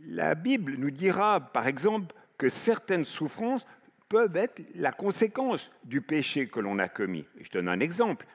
La 0.06 0.34
Bible 0.34 0.74
nous 0.78 0.90
dira, 0.90 1.40
par 1.40 1.66
exemple, 1.66 2.14
que 2.38 2.48
certaines 2.48 3.04
souffrances 3.04 3.66
peuvent 4.08 4.36
être 4.36 4.62
la 4.74 4.92
conséquence 4.92 5.70
du 5.84 6.00
péché 6.00 6.46
que 6.46 6.60
l'on 6.60 6.78
a 6.78 6.88
commis. 6.88 7.26
Je 7.40 7.50
donne 7.50 7.68
un 7.68 7.80
exemple. 7.80 8.26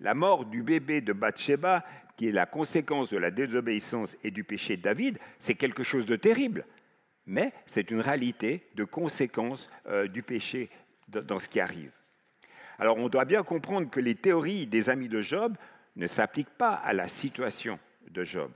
La 0.00 0.14
mort 0.14 0.44
du 0.44 0.62
bébé 0.62 1.00
de 1.00 1.12
Bathsheba, 1.12 1.84
qui 2.16 2.28
est 2.28 2.32
la 2.32 2.46
conséquence 2.46 3.08
de 3.10 3.18
la 3.18 3.30
désobéissance 3.30 4.14
et 4.24 4.30
du 4.30 4.44
péché 4.44 4.76
de 4.76 4.82
David, 4.82 5.18
c'est 5.40 5.54
quelque 5.54 5.82
chose 5.82 6.06
de 6.06 6.16
terrible. 6.16 6.66
Mais 7.26 7.52
c'est 7.66 7.90
une 7.90 8.00
réalité 8.00 8.66
de 8.74 8.84
conséquence 8.84 9.70
euh, 9.86 10.08
du 10.08 10.22
péché 10.22 10.70
dans 11.08 11.38
ce 11.38 11.48
qui 11.48 11.60
arrive. 11.60 11.92
Alors 12.78 12.96
on 12.98 13.08
doit 13.08 13.24
bien 13.24 13.42
comprendre 13.42 13.90
que 13.90 14.00
les 14.00 14.14
théories 14.14 14.66
des 14.66 14.88
amis 14.88 15.08
de 15.08 15.20
Job 15.20 15.56
ne 15.96 16.06
s'appliquent 16.06 16.56
pas 16.56 16.74
à 16.74 16.92
la 16.92 17.08
situation 17.08 17.78
de 18.10 18.24
Job. 18.24 18.50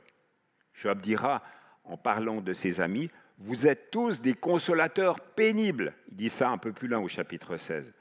Job 0.75 1.01
dira, 1.01 1.43
en 1.85 1.97
parlant 1.97 2.41
de 2.41 2.53
ses 2.53 2.81
amis, 2.81 3.11
vous 3.39 3.67
êtes 3.67 3.91
tous 3.91 4.21
des 4.21 4.35
consolateurs 4.35 5.21
pénibles. 5.21 5.95
Il 6.11 6.17
dit 6.17 6.31
ça 6.31 6.51
un 6.51 6.59
peu 6.59 6.73
plus 6.73 6.89
loin 6.89 7.01
au 7.01 7.09
chapitre 7.09 7.57
16. 7.57 7.93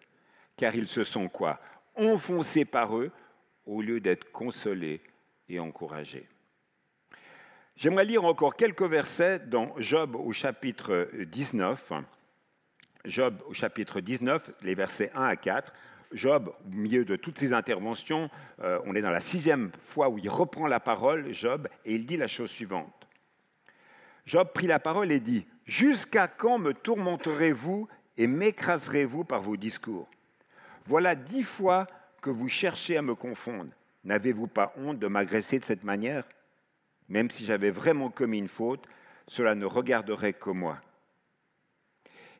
Car 0.55 0.75
ils 0.75 0.87
se 0.87 1.03
sont 1.03 1.27
quoi? 1.27 1.59
Enfoncés 1.95 2.65
par 2.65 2.97
eux 2.97 3.11
au 3.65 3.81
lieu 3.81 3.99
d'être 3.99 4.31
consolés 4.31 5.01
et 5.49 5.59
encouragés. 5.59 6.27
J'aimerais 7.77 8.05
lire 8.05 8.23
encore 8.23 8.55
quelques 8.55 8.83
versets 8.83 9.39
dans 9.39 9.73
Job 9.79 10.15
au 10.15 10.31
chapitre 10.31 11.09
19. 11.25 11.91
Job 13.03 13.41
au 13.47 13.53
chapitre 13.53 13.99
19, 13.99 14.49
les 14.61 14.75
versets 14.75 15.11
1 15.13 15.23
à 15.23 15.35
4. 15.35 15.73
Job, 16.13 16.53
au 16.65 16.69
milieu 16.69 17.03
de 17.03 17.17
toutes 17.17 17.37
ces 17.37 17.51
interventions, 17.51 18.29
euh, 18.61 18.79
on 18.85 18.95
est 18.95 19.01
dans 19.01 19.11
la 19.11 19.19
sixième 19.19 19.71
fois 19.89 20.07
où 20.07 20.17
il 20.17 20.29
reprend 20.29 20.67
la 20.67 20.79
parole, 20.79 21.33
Job, 21.33 21.67
et 21.83 21.95
il 21.95 22.05
dit 22.05 22.15
la 22.15 22.27
chose 22.27 22.49
suivante. 22.49 23.07
Job 24.25 24.47
prit 24.53 24.67
la 24.67 24.79
parole 24.79 25.11
et 25.11 25.19
dit, 25.19 25.45
Jusqu'à 25.65 26.29
quand 26.29 26.59
me 26.59 26.73
tourmenterez-vous 26.73 27.89
et 28.17 28.27
m'écraserez-vous 28.27 29.25
par 29.25 29.41
vos 29.41 29.57
discours? 29.57 30.07
Voilà 30.85 31.13
dix 31.13 31.43
fois 31.43 31.87
que 32.21 32.29
vous 32.29 32.47
cherchez 32.47 32.95
à 32.95 33.01
me 33.01 33.15
confondre. 33.15 33.71
N'avez-vous 34.05 34.47
pas 34.47 34.73
honte 34.77 34.97
de 34.97 35.07
m'agresser 35.07 35.59
de 35.59 35.65
cette 35.65 35.83
manière? 35.83 36.23
Même 37.09 37.29
si 37.29 37.45
j'avais 37.45 37.71
vraiment 37.71 38.09
commis 38.09 38.39
une 38.39 38.49
faute, 38.49 38.85
cela 39.27 39.55
ne 39.55 39.65
regarderait 39.65 40.33
que 40.33 40.49
moi. 40.49 40.79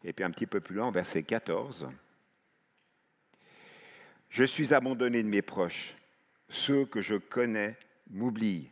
Et 0.04 0.14
puis 0.14 0.24
un 0.24 0.32
petit 0.32 0.46
peu 0.46 0.60
plus 0.60 0.76
loin, 0.76 0.92
verset 0.92 1.24
14. 1.24 1.88
Je 4.30 4.44
suis 4.44 4.74
abandonné 4.74 5.24
de 5.24 5.28
mes 5.28 5.42
proches. 5.42 5.96
Ceux 6.50 6.86
que 6.86 7.02
je 7.02 7.16
connais 7.16 7.76
m'oublient. 8.10 8.70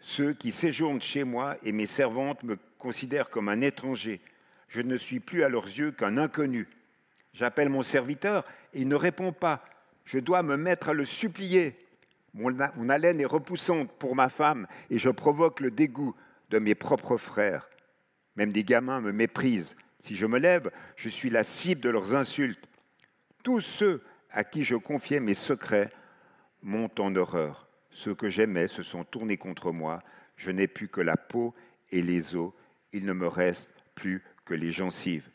Ceux 0.00 0.32
qui 0.32 0.50
séjournent 0.50 1.02
chez 1.02 1.22
moi 1.22 1.56
et 1.62 1.72
mes 1.72 1.86
servantes 1.86 2.42
me 2.42 2.58
considèrent 2.78 3.30
comme 3.30 3.48
un 3.48 3.60
étranger. 3.60 4.20
Je 4.68 4.80
ne 4.80 4.96
suis 4.96 5.20
plus 5.20 5.44
à 5.44 5.48
leurs 5.48 5.66
yeux 5.66 5.92
qu'un 5.92 6.18
inconnu. 6.18 6.66
J'appelle 7.34 7.68
mon 7.68 7.82
serviteur 7.82 8.44
et 8.74 8.80
il 8.80 8.88
ne 8.88 8.96
répond 8.96 9.32
pas. 9.32 9.64
Je 10.04 10.18
dois 10.18 10.42
me 10.42 10.56
mettre 10.56 10.88
à 10.88 10.92
le 10.92 11.04
supplier. 11.04 11.76
Mon, 12.34 12.88
haleine 12.88 13.20
est 13.20 13.26
repoussante 13.26 13.90
pour 13.98 14.16
ma 14.16 14.28
femme 14.28 14.66
et 14.90 14.98
je 14.98 15.10
provoque 15.10 15.60
le 15.60 15.70
dégoût 15.70 16.14
de 16.50 16.58
mes 16.58 16.74
propres 16.74 17.16
frères. 17.18 17.68
Même 18.36 18.52
des 18.52 18.64
gamins 18.64 19.00
me 19.00 19.12
méprisent. 19.12 19.76
Si 20.00 20.16
je 20.16 20.26
me 20.26 20.38
lève, 20.38 20.70
je 20.96 21.08
suis 21.08 21.30
la 21.30 21.44
cible 21.44 21.82
de 21.82 21.90
leurs 21.90 22.14
insultes. 22.14 22.66
Tous 23.42 23.60
ceux 23.60 24.02
à 24.30 24.44
qui 24.44 24.64
je 24.64 24.76
confiais 24.76 25.20
mes 25.20 25.34
secrets 25.34 25.90
montent 26.62 27.00
en 27.00 27.14
horreur. 27.16 27.68
Ceux 27.90 28.14
que 28.14 28.30
j'aimais 28.30 28.68
se 28.68 28.82
sont 28.82 29.04
tournés 29.04 29.36
contre 29.36 29.70
moi. 29.70 30.02
Je 30.36 30.50
n'ai 30.50 30.66
plus 30.66 30.88
que 30.88 31.02
la 31.02 31.18
peau 31.18 31.54
et 31.90 32.02
les 32.02 32.34
os. 32.34 32.52
Il 32.92 33.04
ne 33.04 33.12
me 33.12 33.28
reste 33.28 33.68
plus 33.94 34.22
que 34.44 34.54
les 34.54 34.72
gencives. 34.72 35.28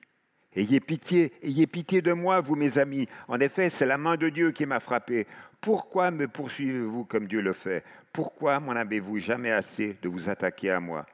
Ayez 0.57 0.79
pitié, 0.79 1.31
ayez 1.43 1.67
pitié 1.67 2.01
de 2.01 2.13
moi, 2.13 2.41
vous 2.41 2.55
mes 2.55 2.79
amis. 2.79 3.07
En 3.27 3.39
effet, 3.39 3.69
c'est 3.69 3.85
la 3.85 3.99
main 3.99 4.17
de 4.17 4.27
Dieu 4.27 4.51
qui 4.51 4.65
m'a 4.65 4.79
frappé. 4.79 5.27
Pourquoi 5.61 6.09
me 6.09 6.27
poursuivez-vous 6.27 7.05
comme 7.05 7.27
Dieu 7.27 7.41
le 7.41 7.53
fait? 7.53 7.83
Pourquoi 8.11 8.59
m'en 8.59 8.71
avez-vous 8.71 9.19
jamais 9.19 9.51
assez 9.51 9.95
de 10.01 10.09
vous 10.09 10.29
attaquer 10.29 10.71
à 10.71 10.79
moi? 10.79 11.05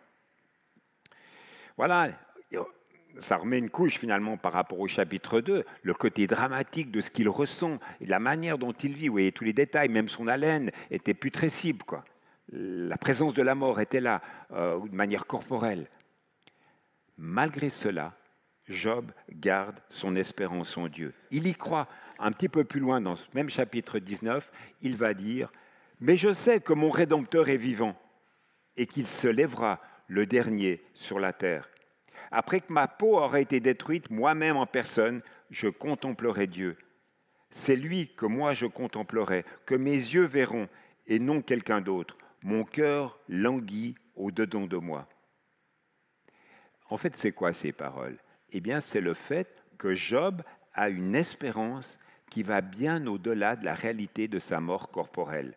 Voilà, 1.75 2.11
ça 3.19 3.35
remet 3.35 3.59
une 3.59 3.69
couche 3.69 3.97
finalement 3.97 4.37
par 4.37 4.53
rapport 4.53 4.79
au 4.79 4.87
chapitre 4.87 5.41
2, 5.41 5.65
le 5.81 5.93
côté 5.93 6.25
dramatique 6.25 6.89
de 6.89 7.01
ce 7.01 7.11
qu'il 7.11 7.27
ressent 7.27 7.79
et 7.99 8.05
la 8.05 8.19
manière 8.19 8.57
dont 8.57 8.71
il 8.71 8.93
vit. 8.93 9.09
Vous 9.09 9.15
voyez 9.15 9.33
tous 9.33 9.43
les 9.43 9.51
détails, 9.51 9.89
même 9.89 10.07
son 10.07 10.27
haleine 10.27 10.71
était 10.89 11.13
putrescible. 11.13 11.83
La 12.49 12.95
présence 12.95 13.33
de 13.33 13.41
la 13.41 13.55
mort 13.55 13.81
était 13.81 13.99
là, 13.99 14.21
euh, 14.53 14.79
de 14.79 14.95
manière 14.95 15.25
corporelle. 15.25 15.87
Malgré 17.17 17.69
cela, 17.69 18.13
Job 18.69 19.11
garde 19.29 19.79
son 19.89 20.15
espérance 20.15 20.77
en 20.77 20.87
Dieu. 20.87 21.13
Il 21.31 21.47
y 21.47 21.53
croit. 21.53 21.87
Un 22.19 22.31
petit 22.31 22.47
peu 22.47 22.63
plus 22.63 22.79
loin, 22.79 23.01
dans 23.01 23.15
ce 23.15 23.25
même 23.33 23.49
chapitre 23.49 23.99
19, 23.99 24.49
il 24.81 24.95
va 24.95 25.13
dire, 25.13 25.51
Mais 25.99 26.15
je 26.15 26.31
sais 26.31 26.61
que 26.61 26.73
mon 26.73 26.89
Rédempteur 26.89 27.49
est 27.49 27.57
vivant 27.57 27.99
et 28.77 28.85
qu'il 28.85 29.07
se 29.07 29.27
lèvera 29.27 29.81
le 30.07 30.25
dernier 30.25 30.81
sur 30.93 31.19
la 31.19 31.33
terre. 31.33 31.69
Après 32.31 32.61
que 32.61 32.71
ma 32.71 32.87
peau 32.87 33.17
aura 33.17 33.41
été 33.41 33.59
détruite, 33.59 34.09
moi-même 34.09 34.57
en 34.57 34.65
personne, 34.65 35.21
je 35.49 35.67
contemplerai 35.67 36.47
Dieu. 36.47 36.77
C'est 37.49 37.75
lui 37.75 38.13
que 38.15 38.25
moi 38.25 38.53
je 38.53 38.65
contemplerai, 38.65 39.45
que 39.65 39.75
mes 39.75 39.95
yeux 39.95 40.25
verront, 40.25 40.67
et 41.07 41.19
non 41.19 41.41
quelqu'un 41.41 41.81
d'autre. 41.81 42.17
Mon 42.41 42.63
cœur 42.63 43.19
languit 43.27 43.95
au-dedans 44.15 44.65
de 44.65 44.77
moi. 44.77 45.07
En 46.89 46.97
fait, 46.97 47.13
c'est 47.17 47.31
quoi 47.31 47.53
ces 47.53 47.71
paroles? 47.71 48.17
Eh 48.53 48.61
bien, 48.61 48.81
c'est 48.81 49.01
le 49.01 49.15
fait 49.15 49.63
que 49.77 49.95
Job 49.95 50.43
a 50.73 50.89
une 50.89 51.15
espérance 51.15 51.97
qui 52.29 52.43
va 52.43 52.61
bien 52.61 53.05
au-delà 53.07 53.55
de 53.55 53.65
la 53.65 53.73
réalité 53.73 54.27
de 54.27 54.39
sa 54.39 54.59
mort 54.59 54.89
corporelle. 54.91 55.55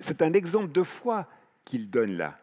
C'est 0.00 0.20
un 0.20 0.32
exemple 0.32 0.72
de 0.72 0.82
foi 0.82 1.28
qu'il 1.64 1.88
donne 1.88 2.16
là. 2.16 2.38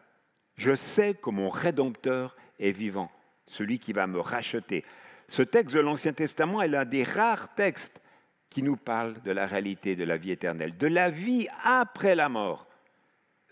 Je 0.56 0.74
sais 0.74 1.14
que 1.14 1.30
mon 1.30 1.50
Rédempteur 1.50 2.36
est 2.58 2.72
vivant, 2.72 3.10
celui 3.46 3.78
qui 3.78 3.92
va 3.92 4.06
me 4.06 4.20
racheter. 4.20 4.84
Ce 5.28 5.42
texte 5.42 5.74
de 5.74 5.80
l'Ancien 5.80 6.12
Testament 6.12 6.62
est 6.62 6.68
l'un 6.68 6.84
des 6.84 7.02
rares 7.02 7.54
textes 7.54 8.00
qui 8.50 8.62
nous 8.62 8.76
parle 8.76 9.20
de 9.22 9.32
la 9.32 9.46
réalité 9.46 9.96
de 9.96 10.04
la 10.04 10.16
vie 10.16 10.30
éternelle, 10.30 10.76
de 10.76 10.86
la 10.86 11.10
vie 11.10 11.48
après 11.64 12.14
la 12.14 12.28
mort. 12.28 12.66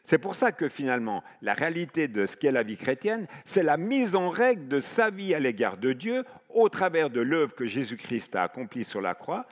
C'est 0.04 0.18
pour 0.18 0.34
ça 0.34 0.52
que 0.52 0.68
finalement, 0.68 1.22
la 1.42 1.54
réalité 1.54 2.08
de 2.08 2.26
ce 2.26 2.36
qu'est 2.36 2.50
la 2.50 2.64
vie 2.64 2.76
chrétienne, 2.76 3.26
c'est 3.44 3.62
la 3.62 3.76
mise 3.76 4.16
en 4.16 4.30
règle 4.30 4.68
de 4.68 4.80
sa 4.80 5.10
vie 5.10 5.34
à 5.34 5.40
l'égard 5.40 5.76
de 5.76 5.92
Dieu 5.92 6.24
au 6.48 6.68
travers 6.68 7.08
de 7.08 7.20
l'œuvre 7.20 7.54
que 7.54 7.66
Jésus-Christ 7.66 8.34
a 8.34 8.42
accomplie 8.42 8.84
sur 8.84 9.00
la 9.00 9.14
croix 9.14 9.46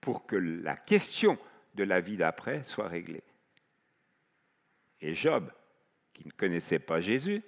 pour 0.00 0.26
que 0.26 0.36
la 0.36 0.76
question 0.76 1.38
de 1.74 1.84
la 1.84 2.00
vie 2.00 2.16
d'après 2.16 2.62
soit 2.64 2.88
réglée. 2.88 3.24
Et 5.00 5.14
Job, 5.14 5.50
qui 6.14 6.26
ne 6.26 6.32
connaissait 6.32 6.78
pas 6.78 7.00
Jésus, 7.00 7.42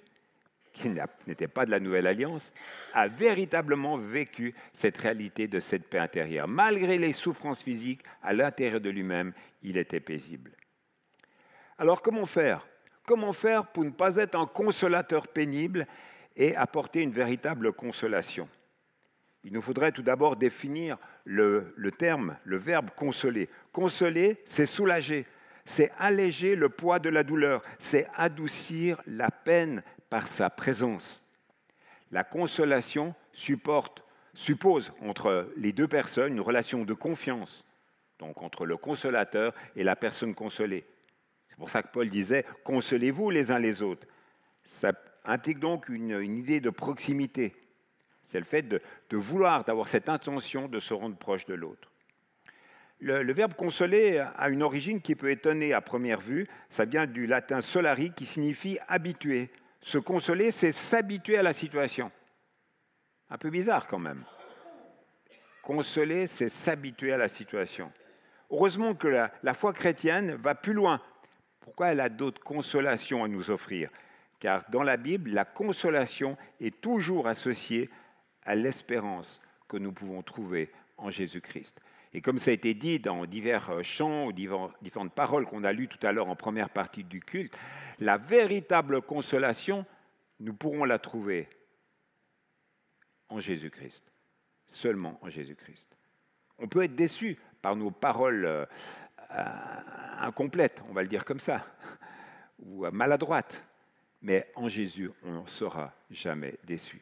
qui 0.73 0.89
n'était 1.27 1.47
pas 1.47 1.65
de 1.65 1.71
la 1.71 1.79
nouvelle 1.79 2.07
alliance, 2.07 2.51
a 2.93 3.07
véritablement 3.07 3.97
vécu 3.97 4.53
cette 4.73 4.97
réalité 4.97 5.47
de 5.47 5.59
cette 5.59 5.89
paix 5.89 5.99
intérieure. 5.99 6.47
Malgré 6.47 6.97
les 6.97 7.13
souffrances 7.13 7.61
physiques, 7.61 8.03
à 8.21 8.33
l'intérieur 8.33 8.79
de 8.79 8.89
lui-même, 8.89 9.33
il 9.63 9.77
était 9.77 9.99
paisible. 9.99 10.51
Alors 11.81 12.03
comment 12.03 12.27
faire? 12.27 12.67
Comment 13.07 13.33
faire 13.33 13.65
pour 13.65 13.83
ne 13.83 13.89
pas 13.89 14.17
être 14.17 14.35
un 14.35 14.45
consolateur 14.45 15.27
pénible 15.27 15.87
et 16.35 16.55
apporter 16.55 17.01
une 17.01 17.09
véritable 17.09 17.73
consolation? 17.73 18.47
Il 19.43 19.51
nous 19.51 19.63
faudrait 19.63 19.91
tout 19.91 20.03
d'abord 20.03 20.35
définir 20.35 20.99
le, 21.25 21.73
terme, 21.97 22.37
le 22.43 22.57
verbe 22.57 22.91
consoler. 22.95 23.49
Consoler, 23.73 24.39
c'est 24.45 24.67
soulager, 24.67 25.25
c'est 25.65 25.91
alléger 25.97 26.55
le 26.55 26.69
poids 26.69 26.99
de 26.99 27.09
la 27.09 27.23
douleur, 27.23 27.63
c'est 27.79 28.07
adoucir 28.15 29.01
la 29.07 29.31
peine 29.31 29.81
par 30.11 30.27
sa 30.27 30.51
présence. 30.51 31.23
La 32.11 32.23
consolation 32.23 33.15
suppose 33.33 34.93
entre 35.01 35.51
les 35.57 35.71
deux 35.71 35.87
personnes 35.87 36.33
une 36.33 36.41
relation 36.41 36.85
de 36.85 36.93
confiance, 36.93 37.65
donc 38.19 38.43
entre 38.43 38.67
le 38.67 38.77
consolateur 38.77 39.55
et 39.75 39.83
la 39.83 39.95
personne 39.95 40.35
consolée. 40.35 40.85
C'est 41.51 41.57
pour 41.57 41.69
ça 41.69 41.83
que 41.83 41.91
Paul 41.91 42.09
disait 42.09 42.45
Consolez-vous 42.63 43.29
les 43.29 43.51
uns 43.51 43.59
les 43.59 43.81
autres. 43.81 44.07
Ça 44.63 44.93
implique 45.25 45.59
donc 45.59 45.89
une, 45.89 46.37
idée 46.37 46.61
de 46.61 46.69
proximité. 46.69 47.53
C'est 48.29 48.39
le 48.39 48.45
fait 48.45 48.63
de, 48.63 48.81
vouloir, 49.11 49.65
d'avoir 49.65 49.89
cette 49.89 50.09
intention 50.09 50.67
de 50.67 50.79
se 50.79 50.93
rendre 50.93 51.17
proche 51.17 51.45
de 51.45 51.53
l'autre. 51.53 51.91
Le, 52.99 53.33
verbe 53.33 53.53
consoler 53.53 54.19
a 54.19 54.49
une 54.49 54.63
origine 54.63 55.01
qui 55.01 55.15
peut 55.15 55.31
étonner 55.31 55.73
à 55.73 55.81
première 55.81 56.21
vue. 56.21 56.47
Ça 56.69 56.85
vient 56.85 57.07
du 57.07 57.27
latin 57.27 57.59
solari 57.59 58.11
qui 58.11 58.25
signifie 58.25 58.79
habituer. 58.87 59.49
Se 59.81 59.97
consoler, 59.97 60.51
c'est 60.51 60.71
s'habituer 60.71 61.37
à 61.37 61.43
la 61.43 61.53
situation. 61.53 62.11
Un 63.29 63.37
peu 63.37 63.49
bizarre 63.49 63.87
quand 63.87 63.99
même. 63.99 64.23
Consoler, 65.63 66.27
c'est 66.27 66.49
s'habituer 66.49 67.11
à 67.11 67.17
la 67.17 67.27
situation. 67.27 67.91
Heureusement 68.51 68.93
que 68.93 69.07
la 69.07 69.53
foi 69.53 69.73
chrétienne 69.73 70.35
va 70.35 70.55
plus 70.55 70.73
loin 70.73 71.01
pourquoi 71.61 71.89
elle 71.89 72.01
a 72.01 72.09
d'autres 72.09 72.43
consolations 72.43 73.23
à 73.23 73.27
nous 73.27 73.49
offrir? 73.49 73.89
Car 74.39 74.69
dans 74.71 74.83
la 74.83 74.97
Bible, 74.97 75.29
la 75.29 75.45
consolation 75.45 76.37
est 76.59 76.81
toujours 76.81 77.27
associée 77.27 77.89
à 78.43 78.55
l'espérance 78.55 79.39
que 79.67 79.77
nous 79.77 79.91
pouvons 79.91 80.23
trouver 80.23 80.71
en 80.97 81.11
Jésus-Christ. 81.11 81.79
Et 82.13 82.21
comme 82.21 82.39
ça 82.39 82.51
a 82.51 82.53
été 82.53 82.73
dit 82.73 82.99
dans 82.99 83.25
divers 83.25 83.69
euh, 83.69 83.83
chants 83.83 84.25
ou 84.25 84.33
différentes 84.33 85.13
paroles 85.13 85.45
qu'on 85.45 85.63
a 85.63 85.71
lues 85.71 85.87
tout 85.87 86.05
à 86.05 86.11
l'heure 86.11 86.27
en 86.27 86.35
première 86.35 86.69
partie 86.69 87.03
du 87.03 87.21
culte, 87.21 87.57
la 87.99 88.17
véritable 88.17 89.01
consolation, 89.01 89.85
nous 90.39 90.53
pourrons 90.53 90.83
la 90.83 90.99
trouver 90.99 91.47
en 93.29 93.39
Jésus-Christ, 93.39 94.03
seulement 94.67 95.19
en 95.21 95.29
Jésus-Christ. 95.29 95.87
On 96.57 96.67
peut 96.67 96.83
être 96.83 96.95
déçu 96.95 97.37
par 97.61 97.75
nos 97.75 97.91
paroles 97.91 98.45
euh, 98.45 98.65
incomplète, 100.19 100.81
on 100.89 100.93
va 100.93 101.01
le 101.01 101.07
dire 101.07 101.25
comme 101.25 101.39
ça, 101.39 101.65
ou 102.59 102.85
maladroite. 102.91 103.63
Mais 104.21 104.51
en 104.55 104.69
Jésus, 104.69 105.09
on 105.23 105.43
ne 105.43 105.47
sera 105.47 105.93
jamais 106.11 106.55
déçu. 106.63 107.01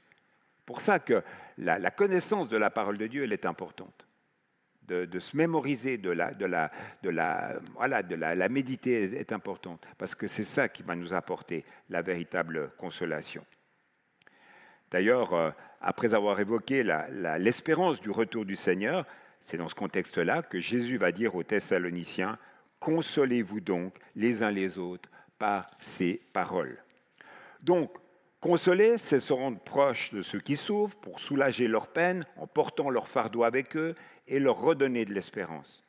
Pour 0.65 0.81
ça 0.81 0.99
que 0.99 1.23
la, 1.57 1.91
connaissance 1.91 2.47
de 2.47 2.57
la 2.57 2.69
parole 2.69 2.97
de 2.97 3.07
Dieu, 3.07 3.23
elle 3.23 3.33
est 3.33 3.45
importante. 3.45 4.05
De, 4.83 5.19
se 5.19 5.37
mémoriser, 5.37 5.99
de 5.99 6.09
la, 6.09 6.33
de 6.33 6.47
la, 6.47 6.71
de 7.03 7.09
la, 7.09 7.59
voilà, 7.75 8.01
de 8.01 8.15
la 8.15 8.49
méditer 8.49 9.19
est 9.19 9.31
importante, 9.31 9.85
parce 9.99 10.15
que 10.15 10.25
c'est 10.25 10.43
ça 10.43 10.67
qui 10.67 10.81
va 10.81 10.95
nous 10.95 11.13
apporter 11.13 11.63
la 11.89 12.01
véritable 12.01 12.71
consolation. 12.75 13.45
D'ailleurs, 14.91 15.33
euh, 15.33 15.51
après 15.81 16.13
avoir 16.13 16.39
évoqué 16.39 16.83
l'espérance 17.37 18.01
du 18.01 18.09
retour 18.09 18.45
du 18.45 18.55
Seigneur, 18.55 19.05
c'est 19.45 19.57
dans 19.57 19.69
ce 19.69 19.75
contexte-là 19.75 20.43
que 20.43 20.59
Jésus 20.59 20.97
va 20.97 21.11
dire 21.11 21.35
aux 21.35 21.43
Thessaloniciens, 21.43 22.37
Consolez-vous 22.79 23.59
donc 23.59 23.93
les 24.15 24.41
uns 24.41 24.51
les 24.51 24.77
autres 24.77 25.09
par 25.37 25.69
ces 25.79 26.21
paroles. 26.33 26.81
Donc, 27.61 27.91
consoler, 28.39 28.97
c'est 28.97 29.19
se 29.19 29.33
rendre 29.33 29.59
proche 29.59 30.13
de 30.13 30.21
ceux 30.21 30.39
qui 30.39 30.55
souffrent 30.55 30.95
pour 30.97 31.19
soulager 31.19 31.67
leur 31.67 31.87
peine 31.87 32.25
en 32.37 32.47
portant 32.47 32.89
leur 32.89 33.07
fardeau 33.07 33.43
avec 33.43 33.75
eux 33.75 33.95
et 34.27 34.39
leur 34.39 34.59
redonner 34.59 35.05
de 35.05 35.13
l'espérance. 35.13 35.83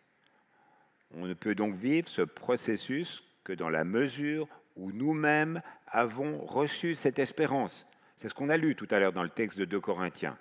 On 1.14 1.26
ne 1.26 1.34
peut 1.34 1.54
donc 1.54 1.74
vivre 1.74 2.08
ce 2.08 2.22
processus 2.22 3.22
que 3.44 3.52
dans 3.52 3.68
la 3.68 3.84
mesure 3.84 4.48
où 4.76 4.92
nous-mêmes 4.92 5.62
avons 5.86 6.38
reçu 6.44 6.94
cette 6.94 7.18
espérance. 7.18 7.86
C'est 8.18 8.28
ce 8.28 8.34
qu'on 8.34 8.50
a 8.50 8.56
lu 8.56 8.74
tout 8.74 8.88
à 8.90 8.98
l'heure 8.98 9.12
dans 9.12 9.22
le 9.22 9.28
texte 9.28 9.58
de 9.58 9.64
2 9.64 9.80
Corinthiens. 9.80 10.36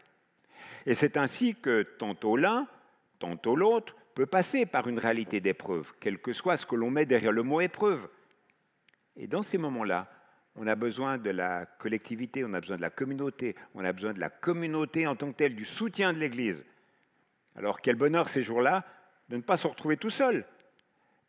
Et 0.85 0.93
c'est 0.93 1.17
ainsi 1.17 1.55
que 1.55 1.83
tantôt 1.83 2.37
l'un, 2.37 2.67
tantôt 3.19 3.55
l'autre, 3.55 3.95
peut 4.15 4.25
passer 4.25 4.65
par 4.65 4.87
une 4.87 4.99
réalité 4.99 5.39
d'épreuve, 5.39 5.93
quel 5.99 6.19
que 6.19 6.33
soit 6.33 6.57
ce 6.57 6.65
que 6.65 6.75
l'on 6.75 6.89
met 6.89 7.05
derrière 7.05 7.31
le 7.31 7.43
mot 7.43 7.61
épreuve. 7.61 8.09
Et 9.15 9.27
dans 9.27 9.43
ces 9.43 9.57
moments-là, 9.57 10.09
on 10.55 10.67
a 10.67 10.75
besoin 10.75 11.17
de 11.17 11.29
la 11.29 11.65
collectivité, 11.65 12.43
on 12.43 12.53
a 12.53 12.59
besoin 12.59 12.77
de 12.77 12.81
la 12.81 12.89
communauté, 12.89 13.55
on 13.75 13.85
a 13.85 13.93
besoin 13.93 14.13
de 14.13 14.19
la 14.19 14.29
communauté 14.29 15.07
en 15.07 15.15
tant 15.15 15.31
que 15.31 15.37
telle, 15.37 15.55
du 15.55 15.65
soutien 15.65 16.11
de 16.11 16.19
l'Église. 16.19 16.65
Alors 17.55 17.81
quel 17.81 17.95
bonheur 17.95 18.29
ces 18.29 18.43
jours-là 18.43 18.85
de 19.29 19.37
ne 19.37 19.41
pas 19.41 19.57
se 19.57 19.67
retrouver 19.67 19.97
tout 19.97 20.09
seul, 20.09 20.45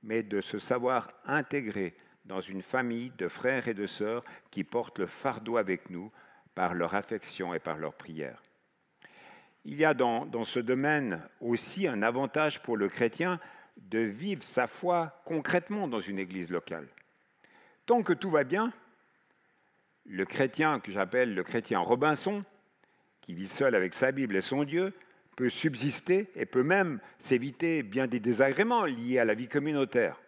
mais 0.02 0.22
de 0.22 0.40
se 0.40 0.58
savoir 0.58 1.12
intégré 1.26 1.94
dans 2.24 2.40
une 2.40 2.62
famille 2.62 3.12
de 3.18 3.28
frères 3.28 3.68
et 3.68 3.74
de 3.74 3.86
sœurs 3.86 4.24
qui 4.50 4.64
portent 4.64 4.98
le 4.98 5.06
fardeau 5.06 5.56
avec 5.56 5.90
nous 5.90 6.10
par 6.54 6.74
leur 6.74 6.94
affection 6.94 7.54
et 7.54 7.58
par 7.58 7.78
leur 7.78 7.94
prière. 7.94 8.42
Il 9.64 9.76
y 9.76 9.84
a 9.84 9.94
dans, 9.94 10.44
ce 10.44 10.58
domaine 10.58 11.22
aussi 11.40 11.86
un 11.86 12.02
avantage 12.02 12.62
pour 12.62 12.76
le 12.76 12.88
chrétien 12.88 13.38
de 13.76 13.98
vivre 13.98 14.42
sa 14.42 14.66
foi 14.66 15.22
concrètement 15.24 15.88
dans 15.88 16.00
une 16.00 16.18
église 16.18 16.50
locale. 16.50 16.88
Tant 17.86 18.02
que 18.02 18.12
tout 18.12 18.30
va 18.30 18.44
bien, 18.44 18.72
le 20.06 20.24
chrétien 20.24 20.80
que 20.80 20.92
j'appelle 20.92 21.34
le 21.34 21.44
chrétien 21.44 21.80
Robinson, 21.80 22.44
qui 23.20 23.34
vit 23.34 23.48
seul 23.48 23.74
avec 23.74 23.94
sa 23.94 24.12
Bible 24.12 24.36
et 24.36 24.40
son 24.40 24.64
Dieu, 24.64 24.94
peut 25.36 25.50
subsister 25.50 26.30
et 26.34 26.46
peut 26.46 26.62
même 26.62 27.00
s'éviter 27.18 27.82
bien 27.82 28.06
des 28.06 28.20
désagréments 28.20 28.84
liés 28.84 29.18
à 29.18 29.24
la 29.24 29.34
vie 29.34 29.48
communautaire. 29.48 30.20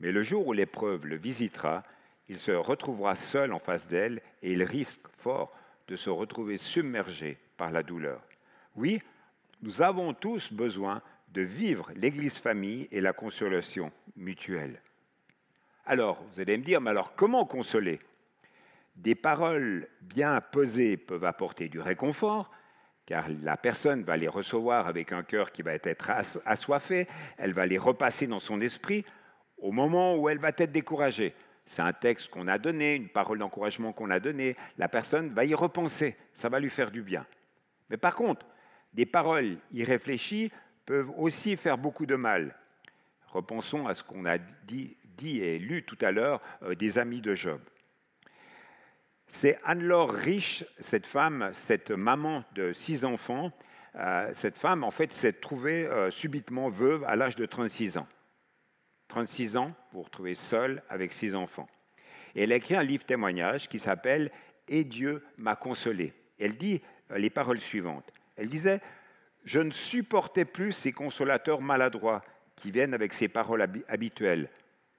Mais 0.00 0.12
le 0.12 0.22
jour 0.22 0.46
où 0.46 0.52
l'épreuve 0.52 1.06
le 1.06 1.16
visitera, 1.16 1.82
il 2.28 2.38
se 2.38 2.52
retrouvera 2.52 3.16
seul 3.16 3.52
en 3.52 3.58
face 3.58 3.88
d'elle 3.88 4.22
et 4.42 4.52
il 4.52 4.62
risque 4.62 5.00
fort 5.18 5.52
de 5.88 5.96
se 5.96 6.10
retrouver 6.10 6.58
submergé 6.58 7.38
par 7.56 7.72
la 7.72 7.82
douleur. 7.82 8.22
Oui, 8.76 9.02
nous 9.62 9.82
avons 9.82 10.14
tous 10.14 10.52
besoin 10.52 11.02
de 11.32 11.42
vivre 11.42 11.90
l'Église 11.96 12.38
famille 12.38 12.88
et 12.92 13.00
la 13.00 13.12
consolation 13.12 13.90
mutuelle. 14.16 14.80
Alors, 15.84 16.22
vous 16.30 16.40
allez 16.40 16.56
me 16.56 16.62
dire, 16.62 16.80
mais 16.80 16.90
alors 16.90 17.16
comment 17.16 17.44
consoler? 17.44 17.98
Des 18.96 19.14
paroles 19.14 19.88
bien 20.02 20.40
posées 20.40 20.96
peuvent 20.96 21.24
apporter 21.24 21.68
du 21.68 21.80
réconfort, 21.80 22.50
car 23.06 23.26
la 23.42 23.56
personne 23.56 24.02
va 24.02 24.16
les 24.16 24.28
recevoir 24.28 24.86
avec 24.86 25.12
un 25.12 25.22
cœur 25.22 25.50
qui 25.50 25.62
va 25.62 25.72
être 25.72 26.10
assoiffé, 26.44 27.06
elle 27.38 27.54
va 27.54 27.64
les 27.64 27.78
repasser 27.78 28.26
dans 28.26 28.40
son 28.40 28.60
esprit 28.60 29.04
au 29.56 29.72
moment 29.72 30.16
où 30.16 30.28
elle 30.28 30.38
va 30.38 30.50
être 30.50 30.72
découragée. 30.72 31.34
C'est 31.68 31.82
un 31.82 31.92
texte 31.92 32.30
qu'on 32.30 32.48
a 32.48 32.58
donné, 32.58 32.94
une 32.94 33.08
parole 33.08 33.38
d'encouragement 33.38 33.92
qu'on 33.92 34.10
a 34.10 34.20
donnée, 34.20 34.56
la 34.78 34.88
personne 34.88 35.30
va 35.30 35.44
y 35.44 35.54
repenser, 35.54 36.16
ça 36.34 36.48
va 36.48 36.60
lui 36.60 36.70
faire 36.70 36.90
du 36.90 37.02
bien. 37.02 37.26
Mais 37.90 37.96
par 37.96 38.14
contre, 38.14 38.46
des 38.94 39.06
paroles 39.06 39.58
irréfléchies 39.72 40.50
peuvent 40.86 41.10
aussi 41.16 41.56
faire 41.56 41.78
beaucoup 41.78 42.06
de 42.06 42.16
mal. 42.16 42.54
Repensons 43.28 43.86
à 43.86 43.94
ce 43.94 44.02
qu'on 44.02 44.24
a 44.24 44.38
dit, 44.38 44.96
et 45.22 45.58
lu 45.58 45.82
tout 45.82 45.98
à 46.00 46.12
l'heure 46.12 46.40
euh, 46.62 46.74
des 46.74 46.96
amis 46.98 47.20
de 47.20 47.34
Job. 47.34 47.60
C'est 49.26 49.58
Anne-Laure 49.64 50.12
Riche, 50.12 50.64
cette 50.78 51.06
femme, 51.06 51.50
cette 51.52 51.90
maman 51.90 52.44
de 52.54 52.72
six 52.72 53.04
enfants. 53.04 53.52
Euh, 53.96 54.30
cette 54.34 54.56
femme, 54.56 54.84
en 54.84 54.90
fait, 54.90 55.12
s'est 55.12 55.32
trouvée 55.32 55.86
euh, 55.86 56.10
subitement 56.10 56.70
veuve 56.70 57.04
à 57.04 57.16
l'âge 57.16 57.36
de 57.36 57.44
36 57.44 57.98
ans. 57.98 58.06
36 59.08 59.56
ans, 59.56 59.74
pour 59.90 60.04
retrouver 60.04 60.34
seule 60.34 60.82
avec 60.88 61.12
six 61.12 61.34
enfants. 61.34 61.68
Et 62.34 62.42
elle 62.42 62.52
écrit 62.52 62.76
un 62.76 62.82
livre 62.82 63.04
témoignage 63.04 63.68
qui 63.68 63.78
s'appelle 63.78 64.30
Et 64.68 64.84
Dieu 64.84 65.24
m'a 65.38 65.56
consolé. 65.56 66.12
Elle 66.38 66.56
dit 66.56 66.80
les 67.16 67.30
paroles 67.30 67.60
suivantes. 67.60 68.12
Elle 68.36 68.48
disait 68.48 68.80
Je 69.44 69.60
ne 69.60 69.72
supportais 69.72 70.44
plus 70.44 70.72
ces 70.72 70.92
consolateurs 70.92 71.60
maladroits 71.60 72.22
qui 72.56 72.70
viennent 72.70 72.94
avec 72.94 73.12
ces 73.12 73.28
paroles 73.28 73.66
habituelles. 73.88 74.50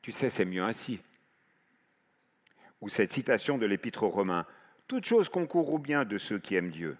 Tu 0.02 0.12
sais, 0.12 0.30
c'est 0.30 0.46
mieux 0.46 0.64
ainsi. 0.64 1.00
Ou 2.82 2.90
cette 2.90 3.14
citation 3.14 3.58
de 3.58 3.66
l'Épître 3.66 4.04
aux 4.04 4.10
Romains 4.10 4.46
Toute 4.88 5.06
chose 5.06 5.30
concourt 5.30 5.74
au 5.74 5.78
bien 5.78 6.06
de 6.06 6.18
ceux 6.18 6.40
qui 6.40 6.56
aiment 6.56 6.72
Dieu. 6.72 6.98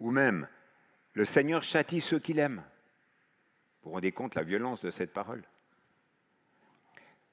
Ou 0.00 0.10
même 0.10 0.48
Le 1.14 1.24
Seigneur 1.24 1.62
châtie 1.62 2.00
ceux 2.00 2.20
qu'il 2.20 2.38
aime. 2.38 2.62
Vous 3.82 3.90
vous 3.90 3.94
rendez 3.94 4.12
compte 4.12 4.34
la 4.34 4.42
violence 4.42 4.80
de 4.80 4.90
cette 4.90 5.12
parole? 5.12 5.42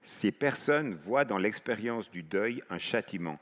Ces 0.03 0.31
personnes 0.31 0.95
voient 0.95 1.25
dans 1.25 1.37
l'expérience 1.37 2.09
du 2.11 2.23
deuil 2.23 2.63
un 2.69 2.77
châtiment. 2.77 3.39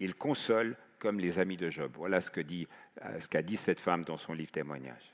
Ils 0.00 0.14
consolent 0.14 0.76
comme 0.98 1.20
les 1.20 1.38
amis 1.38 1.56
de 1.56 1.70
Job. 1.70 1.92
Voilà 1.96 2.20
ce 2.20 2.30
qu'a 2.30 2.40
euh, 2.40 3.42
dit 3.42 3.56
cette 3.56 3.80
femme 3.80 4.04
dans 4.04 4.18
son 4.18 4.32
livre 4.32 4.50
témoignage. 4.50 5.12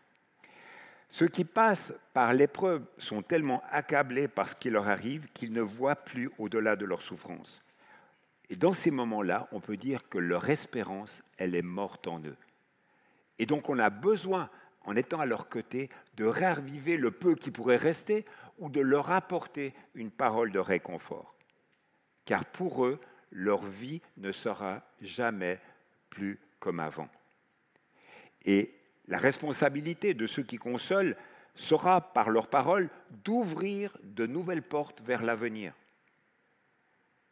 Ceux 1.10 1.28
qui 1.28 1.44
passent 1.44 1.92
par 2.12 2.32
l'épreuve 2.32 2.84
sont 2.98 3.22
tellement 3.22 3.62
accablés 3.70 4.26
par 4.26 4.48
ce 4.48 4.56
qui 4.56 4.70
leur 4.70 4.88
arrive 4.88 5.28
qu'ils 5.32 5.52
ne 5.52 5.60
voient 5.60 5.96
plus 5.96 6.30
au-delà 6.38 6.74
de 6.76 6.84
leur 6.84 7.02
souffrance. 7.02 7.62
Et 8.50 8.56
dans 8.56 8.72
ces 8.72 8.90
moments-là, 8.90 9.48
on 9.52 9.60
peut 9.60 9.76
dire 9.76 10.08
que 10.08 10.18
leur 10.18 10.48
espérance, 10.50 11.22
elle 11.38 11.54
est 11.54 11.62
morte 11.62 12.06
en 12.08 12.20
eux. 12.20 12.36
Et 13.38 13.46
donc 13.46 13.68
on 13.68 13.78
a 13.78 13.90
besoin, 13.90 14.50
en 14.84 14.96
étant 14.96 15.20
à 15.20 15.26
leur 15.26 15.48
côté, 15.48 15.90
de 16.16 16.24
raviver 16.24 16.96
le 16.96 17.10
peu 17.10 17.34
qui 17.34 17.50
pourrait 17.50 17.76
rester 17.76 18.24
ou 18.58 18.68
de 18.68 18.80
leur 18.80 19.10
apporter 19.10 19.74
une 19.94 20.10
parole 20.10 20.52
de 20.52 20.58
réconfort. 20.58 21.34
Car 22.24 22.44
pour 22.44 22.84
eux, 22.84 23.00
leur 23.32 23.64
vie 23.64 24.00
ne 24.16 24.32
sera 24.32 24.82
jamais 25.00 25.60
plus 26.10 26.38
comme 26.60 26.80
avant. 26.80 27.08
Et 28.44 28.74
la 29.08 29.18
responsabilité 29.18 30.14
de 30.14 30.26
ceux 30.26 30.42
qui 30.42 30.56
consolent 30.56 31.16
sera, 31.56 32.00
par 32.00 32.30
leurs 32.30 32.48
paroles, 32.48 32.90
d'ouvrir 33.24 33.96
de 34.02 34.26
nouvelles 34.26 34.62
portes 34.62 35.00
vers 35.02 35.22
l'avenir. 35.22 35.72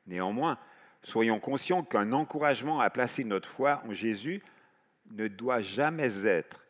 Néanmoins, 0.06 0.58
soyons 1.02 1.40
conscients 1.40 1.82
qu'un 1.82 2.12
encouragement 2.12 2.80
à 2.80 2.90
placer 2.90 3.24
notre 3.24 3.48
foi 3.48 3.82
en 3.86 3.92
Jésus 3.92 4.42
ne 5.10 5.28
doit 5.28 5.60
jamais 5.60 6.26
être 6.26 6.62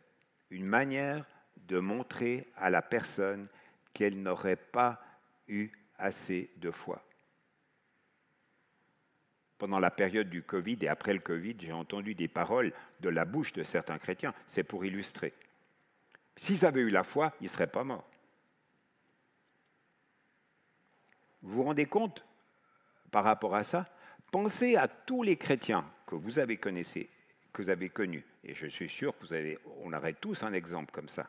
une 0.52 0.66
manière 0.66 1.24
de 1.56 1.80
montrer 1.80 2.48
à 2.56 2.70
la 2.70 2.82
personne 2.82 3.48
qu'elle 3.92 4.22
n'aurait 4.22 4.56
pas 4.56 5.00
eu 5.48 5.70
assez 5.98 6.50
de 6.56 6.70
foi 6.70 7.04
pendant 9.62 9.78
la 9.78 9.92
période 9.92 10.28
du 10.28 10.42
Covid 10.42 10.76
et 10.80 10.88
après 10.88 11.12
le 11.12 11.20
Covid, 11.20 11.54
j'ai 11.60 11.70
entendu 11.70 12.16
des 12.16 12.26
paroles 12.26 12.72
de 12.98 13.08
la 13.08 13.24
bouche 13.24 13.52
de 13.52 13.62
certains 13.62 14.00
chrétiens. 14.00 14.34
C'est 14.48 14.64
pour 14.64 14.84
illustrer. 14.84 15.32
S'ils 16.34 16.66
avaient 16.66 16.80
eu 16.80 16.90
la 16.90 17.04
foi, 17.04 17.32
ils 17.40 17.44
ne 17.44 17.48
seraient 17.48 17.68
pas 17.68 17.84
morts. 17.84 18.10
Vous 21.42 21.54
vous 21.54 21.62
rendez 21.62 21.86
compte 21.86 22.24
par 23.12 23.22
rapport 23.22 23.54
à 23.54 23.62
ça 23.62 23.86
Pensez 24.32 24.74
à 24.74 24.88
tous 24.88 25.22
les 25.22 25.36
chrétiens 25.36 25.88
que 26.08 26.16
vous 26.16 26.40
avez 26.40 26.56
connaissés, 26.56 27.08
que 27.52 27.62
vous 27.62 27.70
avez 27.70 27.88
connus, 27.88 28.24
et 28.44 28.54
je 28.54 28.66
suis 28.66 28.88
sûr 28.88 29.16
que 29.16 29.26
vous 29.26 29.32
avez, 29.32 29.58
on 29.82 29.92
aurait 29.92 30.14
tous 30.14 30.42
un 30.42 30.52
exemple 30.52 30.92
comme 30.92 31.08
ça, 31.08 31.28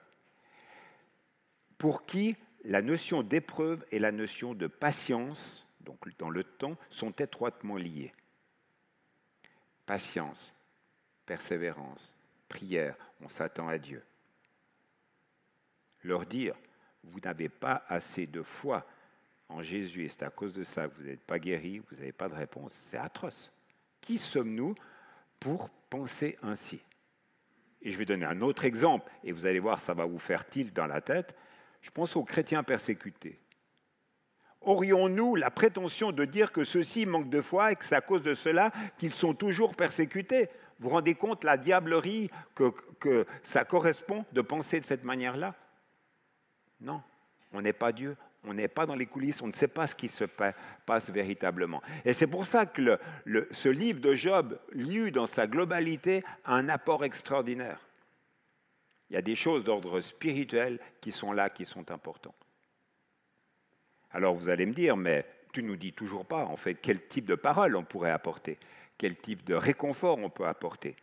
pour 1.78 2.06
qui 2.06 2.36
la 2.64 2.82
notion 2.82 3.24
d'épreuve 3.24 3.86
et 3.92 4.00
la 4.00 4.12
notion 4.12 4.54
de 4.54 4.68
patience, 4.68 5.68
donc 5.82 6.00
dans 6.18 6.30
le 6.30 6.44
temps, 6.44 6.78
sont 6.90 7.12
étroitement 7.12 7.76
liées 7.76 8.14
patience, 9.86 10.54
persévérance, 11.26 12.16
prière, 12.48 12.96
on 13.22 13.30
s'attend 13.30 13.68
à 13.68 13.78
Dieu. 13.78 14.04
Leur 16.04 16.26
dire, 16.26 16.56
vous 17.04 17.20
n'avez 17.20 17.50
pas 17.50 17.84
assez 17.88 18.28
de 18.28 18.42
foi 18.42 18.86
en 19.50 19.62
Jésus 19.62 20.06
et 20.06 20.10
c'est 20.10 20.24
à 20.24 20.30
cause 20.30 20.54
de 20.54 20.64
ça 20.64 20.88
que 20.88 20.96
vous 20.96 21.04
n'êtes 21.04 21.24
pas 21.24 21.40
guéri, 21.40 21.80
vous 21.80 21.96
n'avez 21.98 22.12
pas 22.12 22.30
de 22.30 22.36
réponse, 22.36 22.74
c'est 22.86 22.98
atroce. 22.98 23.52
Qui 24.02 24.18
sommes-nous 24.18 24.76
pour 25.44 25.70
penser 25.90 26.38
ainsi. 26.42 26.82
Et 27.82 27.92
je 27.92 27.98
vais 27.98 28.06
donner 28.06 28.26
un 28.26 28.40
autre 28.40 28.64
exemple, 28.64 29.12
et 29.26 29.34
vous 29.34 29.46
allez 29.46 29.60
voir, 29.60 29.82
ça 29.82 29.94
va 29.94 30.06
vous 30.06 30.18
faire 30.20 30.48
tilt 30.48 30.74
dans 30.74 30.88
la 30.88 31.02
tête. 31.02 31.36
Je 31.82 31.92
pense 31.92 32.16
aux 32.16 32.24
chrétiens 32.24 32.64
persécutés. 32.64 33.38
Aurions-nous 34.62 35.36
la 35.36 35.52
prétention 35.52 36.14
de 36.14 36.24
dire 36.24 36.54
que 36.54 36.64
ceux-ci 36.64 37.06
manquent 37.06 37.30
de 37.30 37.42
foi 37.42 37.74
et 37.74 37.76
que 37.76 37.84
c'est 37.84 37.96
à 37.96 38.02
cause 38.02 38.24
de 38.24 38.36
cela 38.36 38.72
qu'ils 38.98 39.14
sont 39.14 39.34
toujours 39.34 39.76
persécutés? 39.76 40.50
Vous 40.80 40.88
vous 40.88 40.96
rendez 40.96 41.16
compte 41.16 41.44
la 41.44 41.58
diablerie 41.58 42.32
que, 42.56 42.74
que 43.02 43.26
ça 43.44 43.66
correspond 43.66 44.24
de 44.32 44.40
penser 44.42 44.80
de 44.80 44.86
cette 44.86 45.04
manière-là? 45.04 45.54
Non, 46.80 47.04
on 47.52 47.62
n'est 47.62 47.74
pas 47.74 47.92
Dieu, 47.92 48.16
on 48.46 48.54
n'est 48.54 48.68
pas 48.68 48.86
dans 48.86 48.96
les 48.96 49.06
coulisses, 49.06 49.42
on 49.42 49.48
ne 49.48 49.54
sait 49.54 49.68
pas 49.68 49.88
ce 49.88 49.96
qui 49.96 50.10
se 50.10 50.26
passe 50.86 51.10
véritablement. 51.10 51.82
Et 52.06 52.14
c'est 52.14 52.28
pour 52.28 52.46
ça 52.46 52.66
que 52.66 53.00
ce 53.52 53.70
livre 53.70 54.02
de 54.02 54.14
Job, 54.14 54.60
lu 54.72 55.12
dans 55.12 55.28
sa 55.28 55.48
globalité, 55.48 56.24
a 56.44 56.56
un 56.56 56.70
apport 56.70 57.06
extraordinaire. 57.06 57.80
Il 59.10 59.14
y 59.14 59.18
a 59.18 59.22
des 59.22 59.36
choses 59.36 59.64
d'ordre 59.64 60.02
spirituel 60.02 60.80
qui 61.00 61.12
sont 61.12 61.32
là, 61.32 61.50
qui 61.50 61.66
sont 61.66 61.92
importantes. 61.92 62.36
Alors 64.12 64.36
vous 64.36 64.50
allez 64.50 64.66
me 64.66 64.74
dire, 64.74 64.98
mais 64.98 65.26
tu 65.54 65.64
nous 65.64 65.76
dis 65.76 65.94
toujours 65.94 66.26
pas, 66.26 66.46
en 66.46 66.58
fait, 66.58 66.76
quel 66.76 67.08
type 67.08 67.26
de 67.26 67.36
parole 67.36 67.76
on 67.76 67.84
pourrait 67.84 68.12
apporter, 68.12 68.58
quel 68.98 69.16
type 69.16 69.44
de 69.46 69.54
réconfort 69.54 70.18
on 70.18 70.30
peut 70.30 70.48
apporter. 70.48 70.96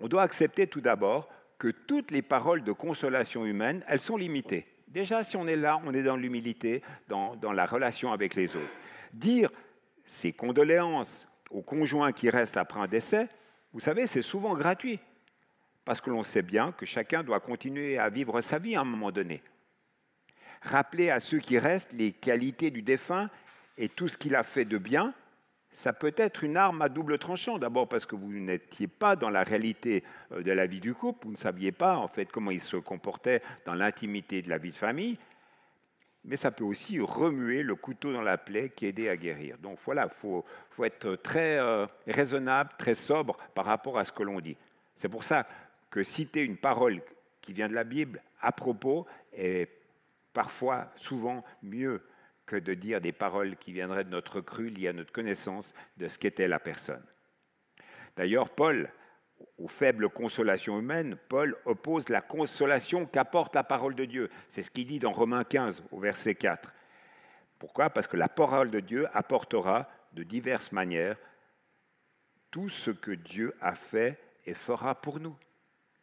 On 0.00 0.08
doit 0.08 0.22
accepter 0.22 0.66
tout 0.66 0.80
d'abord 0.80 1.28
que 1.58 1.68
toutes 1.68 2.10
les 2.10 2.22
paroles 2.22 2.62
de 2.62 2.72
consolation 2.72 3.44
humaine, 3.46 3.84
elles 3.88 4.00
sont 4.00 4.16
limitées. 4.16 4.66
Déjà, 4.88 5.24
si 5.24 5.36
on 5.36 5.46
est 5.46 5.56
là, 5.56 5.80
on 5.84 5.92
est 5.92 6.02
dans 6.02 6.16
l'humilité, 6.16 6.82
dans, 7.08 7.36
la 7.52 7.66
relation 7.66 8.12
avec 8.12 8.34
les 8.34 8.54
autres. 8.54 8.72
Dire 9.12 9.50
ces 10.04 10.32
condoléances 10.32 11.26
au 11.50 11.62
conjoint 11.62 12.12
qui 12.12 12.30
reste 12.30 12.56
après 12.56 12.80
un 12.80 12.86
décès, 12.86 13.28
vous 13.72 13.80
savez, 13.80 14.06
c'est 14.06 14.22
souvent 14.22 14.54
gratuit, 14.54 15.00
parce 15.84 16.00
que 16.00 16.10
l'on 16.10 16.22
sait 16.22 16.42
bien 16.42 16.72
que 16.72 16.86
chacun 16.86 17.22
doit 17.22 17.40
continuer 17.40 17.98
à 17.98 18.08
vivre 18.08 18.40
sa 18.40 18.58
vie 18.58 18.76
à 18.76 18.80
un 18.80 18.84
moment 18.84 19.10
donné 19.10 19.42
rappeler 20.64 21.10
à 21.10 21.20
ceux 21.20 21.38
qui 21.38 21.58
restent 21.58 21.92
les 21.92 22.12
qualités 22.12 22.70
du 22.70 22.82
défunt 22.82 23.28
et 23.78 23.88
tout 23.88 24.08
ce 24.08 24.16
qu'il 24.16 24.34
a 24.34 24.42
fait 24.42 24.64
de 24.64 24.78
bien, 24.78 25.14
ça 25.76 25.92
peut 25.92 26.14
être 26.16 26.44
une 26.44 26.56
arme 26.56 26.82
à 26.82 26.88
double 26.88 27.18
tranchant. 27.18 27.58
D'abord 27.58 27.88
parce 27.88 28.06
que 28.06 28.16
vous 28.16 28.32
n'étiez 28.32 28.86
pas 28.86 29.16
dans 29.16 29.30
la 29.30 29.42
réalité 29.42 30.04
euh, 30.32 30.42
de 30.42 30.52
la 30.52 30.66
vie 30.66 30.80
du 30.80 30.94
couple, 30.94 31.26
vous 31.26 31.32
ne 31.32 31.36
saviez 31.36 31.72
pas 31.72 31.96
en 31.96 32.08
fait 32.08 32.30
comment 32.30 32.50
il 32.50 32.60
se 32.60 32.76
comportait 32.76 33.42
dans 33.66 33.74
l'intimité 33.74 34.42
de 34.42 34.48
la 34.48 34.58
vie 34.58 34.70
de 34.70 34.76
famille, 34.76 35.18
mais 36.24 36.36
ça 36.36 36.50
peut 36.50 36.64
aussi 36.64 37.00
remuer 37.00 37.62
le 37.62 37.74
couteau 37.74 38.12
dans 38.12 38.22
la 38.22 38.38
plaie 38.38 38.70
qui 38.70 38.86
aidait 38.86 39.08
à 39.08 39.16
guérir. 39.16 39.58
Donc 39.58 39.78
voilà, 39.84 40.08
il 40.10 40.20
faut, 40.20 40.44
être 40.84 41.16
très 41.16 41.58
euh, 41.58 41.86
raisonnable, 42.06 42.70
très 42.78 42.94
sobre 42.94 43.36
par 43.54 43.66
rapport 43.66 43.98
à 43.98 44.04
ce 44.04 44.12
que 44.12 44.22
l'on 44.22 44.40
dit. 44.40 44.56
C'est 44.96 45.08
pour 45.08 45.24
ça 45.24 45.46
que 45.90 46.02
citer 46.02 46.42
une 46.42 46.56
parole 46.56 47.02
qui 47.42 47.52
vient 47.52 47.68
de 47.68 47.74
la 47.74 47.84
Bible 47.84 48.22
à 48.40 48.52
propos 48.52 49.06
est 49.32 49.68
parfois, 50.32 50.90
souvent, 50.96 51.44
mieux 51.62 52.02
que 52.46 52.56
de 52.56 52.74
dire 52.74 53.00
des 53.00 53.12
paroles 53.12 53.56
qui 53.56 53.72
viendraient 53.72 54.04
de 54.04 54.10
notre 54.10 54.40
cru, 54.40 54.68
liées 54.68 54.88
à 54.88 54.92
notre 54.92 55.12
connaissance 55.12 55.72
de 55.96 56.08
ce 56.08 56.18
qu'était 56.18 56.48
la 56.48 56.58
personne. 56.58 57.04
D'ailleurs, 58.16 58.50
Paul, 58.50 58.90
aux 59.58 59.68
faibles 59.68 60.08
consolations 60.08 60.78
humaines, 60.78 61.16
Paul 61.28 61.56
oppose 61.64 62.08
la 62.08 62.20
consolation 62.20 63.06
qu'apporte 63.06 63.54
la 63.54 63.64
parole 63.64 63.94
de 63.94 64.04
Dieu. 64.04 64.30
C'est 64.50 64.62
ce 64.62 64.70
qu'il 64.70 64.86
dit 64.86 64.98
dans 64.98 65.12
Romains 65.12 65.44
15, 65.44 65.82
au 65.90 65.98
verset 65.98 66.34
4. 66.34 66.72
Pourquoi? 67.58 67.90
Parce 67.90 68.06
que 68.06 68.16
la 68.16 68.28
parole 68.28 68.70
de 68.70 68.80
Dieu 68.80 69.06
apportera 69.14 69.88
de 70.12 70.22
diverses 70.22 70.72
manières 70.72 71.16
tout 72.50 72.68
ce 72.68 72.90
que 72.90 73.10
Dieu 73.10 73.54
a 73.60 73.74
fait 73.74 74.20
et 74.46 74.54
fera 74.54 74.94
pour 74.94 75.18
nous. 75.18 75.36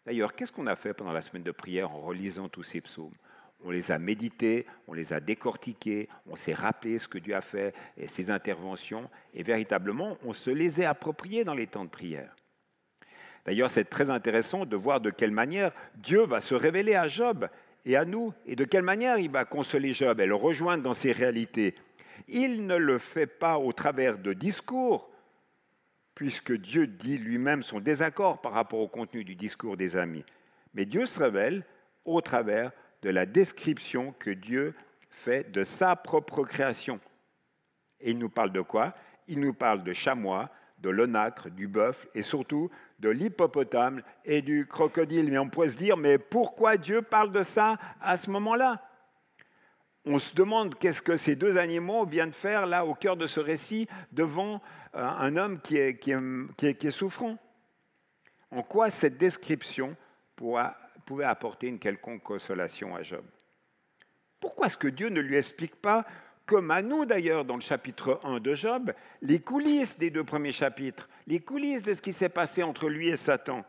D'ailleurs, 0.05 0.35
qu'est-ce 0.35 0.51
qu'on 0.51 0.67
a 0.67 0.75
fait 0.75 0.93
pendant 0.93 1.13
la 1.13 1.21
semaine 1.21 1.43
de 1.43 1.51
prière 1.51 1.91
en 1.91 2.01
relisant 2.01 2.49
tous 2.49 2.63
ces 2.63 2.81
psaumes? 2.81 3.15
On 3.63 3.71
les 3.71 3.91
a 3.91 3.99
médités, 3.99 4.65
on 4.87 4.93
les 4.93 5.13
a 5.13 5.19
décortiqués, 5.19 6.09
on 6.27 6.35
s'est 6.35 6.53
rappelé 6.53 6.97
ce 6.99 7.07
que 7.07 7.17
Dieu 7.17 7.35
a 7.35 7.41
fait 7.41 7.73
et 7.97 8.07
ses 8.07 8.31
interventions, 8.31 9.09
et 9.33 9.43
véritablement, 9.43 10.17
on 10.25 10.33
se 10.33 10.49
les 10.49 10.81
est 10.81 10.85
appropriés 10.85 11.43
dans 11.43 11.53
les 11.53 11.67
temps 11.67 11.85
de 11.85 11.89
prière. 11.89 12.35
D'ailleurs, 13.45 13.69
c'est 13.69 13.89
très 13.89 14.09
intéressant 14.09 14.65
de 14.65 14.75
voir 14.75 15.01
de 15.01 15.09
quelle 15.09 15.31
manière 15.31 15.71
Dieu 15.95 16.21
va 16.21 16.41
se 16.41 16.55
révéler 16.55 16.95
à 16.95 17.07
Job 17.07 17.47
et 17.85 17.95
à 17.95 18.05
nous, 18.05 18.33
et 18.45 18.55
de 18.55 18.65
quelle 18.65 18.83
manière 18.83 19.17
il 19.17 19.31
va 19.31 19.45
consoler 19.45 19.93
Job 19.93 20.19
et 20.19 20.25
le 20.25 20.35
rejoindre 20.35 20.83
dans 20.83 20.93
ses 20.93 21.11
réalités. 21.11 21.75
Il 22.27 22.67
ne 22.67 22.75
le 22.75 22.99
fait 22.99 23.27
pas 23.27 23.57
au 23.57 23.73
travers 23.73 24.17
de 24.19 24.33
discours, 24.33 25.09
puisque 26.13 26.53
Dieu 26.53 26.85
dit 26.85 27.17
lui-même 27.17 27.63
son 27.63 27.79
désaccord 27.79 28.41
par 28.41 28.53
rapport 28.53 28.79
au 28.79 28.87
contenu 28.87 29.23
du 29.23 29.35
discours 29.35 29.77
des 29.77 29.95
amis. 29.95 30.25
Mais 30.73 30.85
Dieu 30.85 31.05
se 31.05 31.19
révèle 31.19 31.63
au 32.05 32.21
travers 32.21 32.71
de 33.01 33.09
la 33.09 33.25
description 33.25 34.13
que 34.19 34.31
Dieu 34.31 34.75
fait 35.09 35.51
de 35.51 35.63
sa 35.63 35.95
propre 35.95 36.43
création. 36.43 36.99
Et 37.99 38.11
il 38.11 38.17
nous 38.17 38.29
parle 38.29 38.51
de 38.51 38.61
quoi? 38.61 38.93
Il 39.27 39.39
nous 39.39 39.53
parle 39.53 39.83
de 39.83 39.93
chamois, 39.93 40.49
de 40.79 40.89
l'onacre, 40.89 41.49
du 41.49 41.67
bœuf 41.67 42.07
et 42.15 42.23
surtout 42.23 42.69
de 42.99 43.09
l'hippopotame 43.09 44.01
et 44.25 44.41
du 44.41 44.67
crocodile. 44.67 45.29
Mais 45.29 45.37
on 45.37 45.49
pourrait 45.49 45.69
se 45.69 45.77
dire, 45.77 45.97
mais 45.97 46.17
pourquoi 46.17 46.77
Dieu 46.77 47.01
parle 47.01 47.31
de 47.31 47.43
ça 47.43 47.77
à 48.01 48.17
ce 48.17 48.29
moment-là? 48.29 48.81
On 50.05 50.17
se 50.17 50.33
demande 50.33 50.75
qu'est-ce 50.79 51.01
que 51.01 51.15
ces 51.15 51.35
deux 51.35 51.57
animaux 51.57 52.05
viennent 52.05 52.33
faire 52.33 52.65
là 52.65 52.85
au 52.85 52.95
cœur 52.95 53.17
de 53.17 53.27
ce 53.27 53.39
récit 53.39 53.87
devant 54.11 54.61
euh, 54.95 55.07
un 55.07 55.37
homme 55.37 55.61
qui 55.61 55.77
est, 55.77 55.99
qui 55.99 56.11
est, 56.11 56.91
souffrant. 56.91 57.37
En 58.49 58.63
quoi 58.63 58.89
cette 58.89 59.17
description 59.17 59.95
pouvait 61.11 61.25
apporter 61.25 61.67
une 61.67 61.77
quelconque 61.77 62.23
consolation 62.23 62.95
à 62.95 63.03
Job 63.03 63.25
Pourquoi 64.39 64.67
est-ce 64.67 64.77
que 64.77 64.87
Dieu 64.87 65.09
ne 65.09 65.19
lui 65.19 65.35
explique 65.35 65.75
pas 65.75 66.05
comme 66.45 66.71
à 66.71 66.81
nous 66.81 67.03
d'ailleurs 67.03 67.43
dans 67.43 67.55
le 67.55 67.61
chapitre 67.61 68.21
1 68.23 68.39
de 68.39 68.55
Job, 68.55 68.93
les 69.21 69.41
coulisses 69.41 69.97
des 69.97 70.09
deux 70.09 70.23
premiers 70.23 70.53
chapitres, 70.53 71.09
les 71.27 71.41
coulisses 71.41 71.81
de 71.81 71.93
ce 71.93 72.01
qui 72.01 72.13
s'est 72.13 72.29
passé 72.29 72.63
entre 72.63 72.87
lui 72.87 73.09
et 73.09 73.17
Satan, 73.17 73.65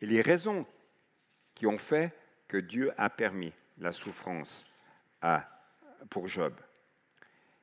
et 0.00 0.06
les 0.06 0.22
raisons 0.22 0.64
qui 1.54 1.66
ont 1.66 1.76
fait 1.76 2.14
que 2.48 2.56
Dieu 2.56 2.90
a 2.96 3.10
permis 3.10 3.52
la 3.76 3.92
souffrance 3.92 4.64
à, 5.20 5.46
pour 6.08 6.26
Job? 6.26 6.54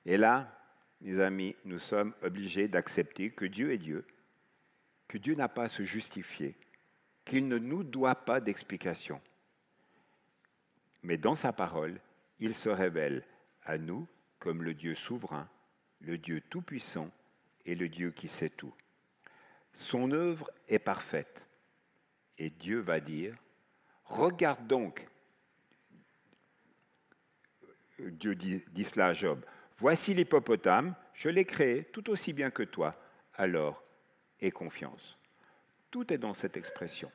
Et 0.05 0.17
là, 0.17 0.55
mes 1.01 1.19
amis, 1.19 1.55
nous 1.65 1.79
sommes 1.79 2.13
obligés 2.21 2.67
d'accepter 2.67 3.31
que 3.31 3.45
Dieu 3.45 3.71
est 3.71 3.79
Dieu, 3.79 4.05
que 5.07 5.17
Dieu 5.17 5.33
n'a 5.33 5.49
pas 5.49 5.63
à 5.63 5.69
se 5.69 5.81
justifier, 5.81 6.55
qu'il 7.27 7.47
ne 7.47 7.57
nous 7.57 7.83
doit 7.83 8.15
pas 8.15 8.39
d'explication. 8.39 9.21
Mais 11.03 11.17
dans 11.17 11.35
sa 11.35 11.51
parole, 11.51 11.99
il 12.39 12.55
se 12.55 12.69
révèle 12.69 13.23
à 13.65 13.77
nous 13.77 14.07
comme 14.39 14.63
le 14.63 14.73
Dieu 14.73 14.95
souverain, 14.95 15.49
le 15.99 16.17
Dieu 16.17 16.41
tout-puissant 16.49 17.11
et 17.65 17.75
le 17.75 17.89
Dieu 17.89 18.11
qui 18.11 18.27
sait 18.27 18.49
tout. 18.49 18.73
Son 19.73 20.11
œuvre 20.11 20.49
est 20.69 20.79
parfaite. 20.79 21.43
Et 22.37 22.49
Dieu 22.49 22.79
va 22.79 22.99
dire, 22.99 23.35
regarde 24.05 24.65
donc, 24.67 25.07
Dieu 27.99 28.35
dit, 28.35 28.85
cela 28.85 29.07
à 29.07 29.13
Job, 29.13 29.43
voici 29.79 30.13
l'hippopotame, 30.13 30.95
je 31.13 31.29
l'ai 31.29 31.45
créé 31.45 31.83
tout 31.85 32.09
aussi 32.09 32.31
bien 32.31 32.51
que 32.51 32.63
toi, 32.63 32.95
alors 33.33 33.83
aie 34.39 34.51
confiance. 34.51 35.16
Tout 35.91 36.13
est 36.13 36.17
dans 36.17 36.33
cette 36.33 36.57
expression, 36.57 37.11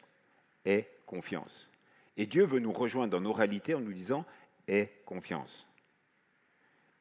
aie 0.65 0.89
confiance. 1.07 1.69
Et 2.17 2.27
Dieu 2.27 2.45
veut 2.45 2.61
nous 2.61 2.73
rejoindre 2.73 3.13
dans 3.13 3.21
nos 3.21 3.33
réalités 3.33 3.75
en 3.75 3.81
nous 3.81 3.93
disant, 3.93 4.25
aie 4.69 4.91
confiance 5.07 5.67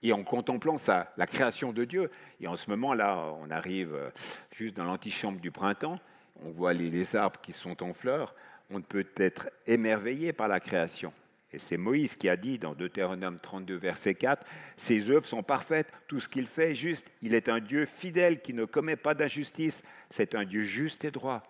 et 0.03 0.13
en 0.13 0.23
contemplant 0.23 0.77
ça, 0.77 1.13
la 1.17 1.27
création 1.27 1.73
de 1.73 1.85
Dieu. 1.85 2.09
Et 2.39 2.47
en 2.47 2.55
ce 2.55 2.69
moment-là, 2.71 3.33
on 3.41 3.49
arrive 3.51 3.93
euh, 3.93 4.09
juste 4.51 4.75
dans 4.75 4.85
l'antichambre 4.85 5.39
du 5.39 5.51
printemps, 5.51 5.99
on 6.43 6.49
voit 6.49 6.73
les, 6.73 7.15
arbres 7.15 7.39
qui 7.41 7.53
sont 7.53 7.83
en 7.83 7.93
fleurs, 7.93 8.33
on 8.69 8.81
peut 8.81 9.07
être 9.17 9.49
émerveillé 9.67 10.33
par 10.33 10.47
la 10.47 10.59
création. 10.59 11.13
Et 11.53 11.59
c'est 11.59 11.77
Moïse 11.77 12.15
qui 12.15 12.29
a 12.29 12.37
dit 12.37 12.57
dans 12.57 12.73
Deutéronome 12.73 13.37
32, 13.39 13.75
verset 13.75 14.15
4, 14.15 14.45
Ses 14.77 15.09
œuvres 15.09 15.27
sont 15.27 15.43
parfaites, 15.43 15.91
tout 16.07 16.21
ce 16.21 16.29
qu'il 16.29 16.47
fait 16.47 16.71
est 16.71 16.75
juste. 16.75 17.05
Il 17.21 17.35
est 17.35 17.49
un 17.49 17.59
Dieu 17.59 17.85
fidèle 17.85 18.41
qui 18.41 18.53
ne 18.53 18.63
commet 18.63 18.95
pas 18.95 19.13
d'injustice. 19.13 19.83
C'est 20.11 20.33
un 20.33 20.45
Dieu 20.45 20.63
juste 20.63 21.03
et 21.03 21.11
droit. 21.11 21.43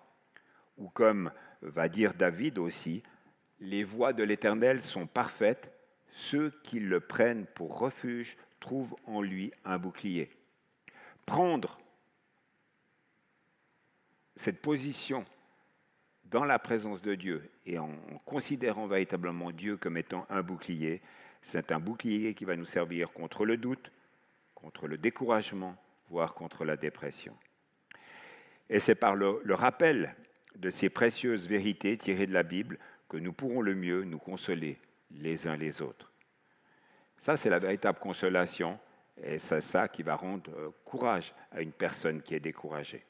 Ou 0.77 0.89
comme 0.89 1.31
va 1.61 1.89
dire 1.89 2.13
David 2.13 2.57
aussi, 2.57 3.03
les 3.59 3.83
voies 3.83 4.13
de 4.13 4.23
l'Éternel 4.23 4.81
sont 4.81 5.07
parfaites, 5.07 5.71
ceux 6.11 6.51
qui 6.63 6.79
le 6.79 6.99
prennent 6.99 7.45
pour 7.45 7.77
refuge 7.77 8.37
trouvent 8.59 8.95
en 9.05 9.21
lui 9.21 9.51
un 9.65 9.77
bouclier. 9.77 10.29
Prendre 11.25 11.79
cette 14.35 14.61
position 14.61 15.25
dans 16.25 16.45
la 16.45 16.59
présence 16.59 17.01
de 17.01 17.15
Dieu 17.15 17.51
et 17.65 17.77
en 17.77 17.91
considérant 18.25 18.87
véritablement 18.87 19.51
Dieu 19.51 19.77
comme 19.77 19.97
étant 19.97 20.25
un 20.29 20.41
bouclier, 20.41 21.01
c'est 21.41 21.71
un 21.71 21.79
bouclier 21.79 22.33
qui 22.33 22.45
va 22.45 22.55
nous 22.55 22.65
servir 22.65 23.11
contre 23.11 23.45
le 23.45 23.57
doute, 23.57 23.91
contre 24.55 24.87
le 24.87 24.97
découragement, 24.97 25.75
voire 26.09 26.33
contre 26.33 26.65
la 26.65 26.77
dépression. 26.77 27.35
Et 28.69 28.79
c'est 28.79 28.95
par 28.95 29.15
le, 29.15 29.41
rappel 29.49 30.15
de 30.55 30.69
ces 30.69 30.89
précieuses 30.89 31.47
vérités 31.47 31.97
tirées 31.97 32.27
de 32.27 32.33
la 32.33 32.43
Bible 32.43 32.77
que 33.09 33.17
nous 33.17 33.33
pourrons 33.33 33.61
le 33.61 33.75
mieux 33.75 34.03
nous 34.03 34.19
consoler 34.19 34.77
les 35.11 35.47
uns 35.47 35.57
les 35.57 35.81
autres. 35.81 36.11
Ça, 37.23 37.37
c'est 37.37 37.49
la 37.49 37.59
véritable 37.59 37.99
consolation 37.99 38.79
et 39.21 39.37
c'est 39.39 39.61
ça 39.61 39.87
qui 39.87 40.03
va 40.03 40.15
rendre 40.15 40.49
euh, 40.57 40.69
courage 40.85 41.33
à 41.51 41.61
une 41.61 41.71
personne 41.71 42.21
qui 42.21 42.33
est 42.33 42.39
découragée. 42.39 43.05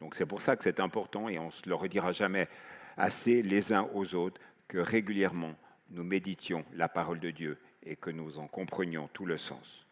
Donc 0.00 0.14
c'est 0.14 0.26
pour 0.26 0.42
ça 0.42 0.56
que 0.56 0.62
c'est 0.62 0.80
important 0.80 1.28
et 1.28 1.38
on 1.38 1.46
ne 1.46 1.50
se 1.50 1.68
le 1.68 1.74
redira 1.74 2.12
jamais 2.12 2.48
assez 2.96 3.42
les 3.42 3.72
uns 3.72 3.88
aux 3.94 4.14
autres 4.14 4.40
que 4.68 4.78
régulièrement 4.78 5.54
nous 5.90 6.04
méditions 6.04 6.64
la 6.74 6.88
parole 6.88 7.18
de 7.18 7.30
Dieu 7.30 7.58
et 7.82 7.96
que 7.96 8.10
nous 8.10 8.38
en 8.38 8.46
comprenions 8.46 9.08
tout 9.12 9.26
le 9.26 9.38
sens. 9.38 9.86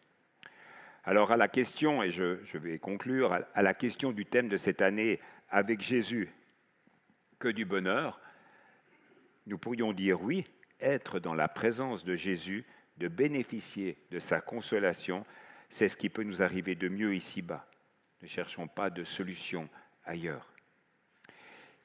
Alors 1.03 1.31
à 1.31 1.37
la 1.37 1.47
question, 1.47 2.03
et 2.03 2.11
je, 2.11 2.37
je 2.45 2.57
vais 2.57 2.79
conclure, 2.79 3.37
à 3.53 3.61
la 3.61 3.73
question 3.73 4.11
du 4.11 4.25
thème 4.25 4.49
de 4.49 4.57
cette 4.57 4.81
année, 4.81 5.19
avec 5.49 5.81
Jésus, 5.81 6.29
que 7.39 7.47
du 7.47 7.65
bonheur, 7.65 8.19
nous 9.45 9.57
pourrions 9.57 9.93
dire 9.93 10.21
oui, 10.21 10.45
être 10.79 11.19
dans 11.19 11.33
la 11.33 11.47
présence 11.47 12.03
de 12.03 12.15
Jésus, 12.15 12.65
de 12.97 13.07
bénéficier 13.07 13.97
de 14.11 14.19
sa 14.19 14.41
consolation, 14.41 15.25
c'est 15.69 15.89
ce 15.89 15.97
qui 15.97 16.09
peut 16.09 16.23
nous 16.23 16.41
arriver 16.41 16.75
de 16.75 16.89
mieux 16.89 17.15
ici-bas. 17.15 17.67
Ne 18.21 18.27
cherchons 18.27 18.67
pas 18.67 18.89
de 18.89 19.03
solution 19.03 19.69
ailleurs. 20.05 20.51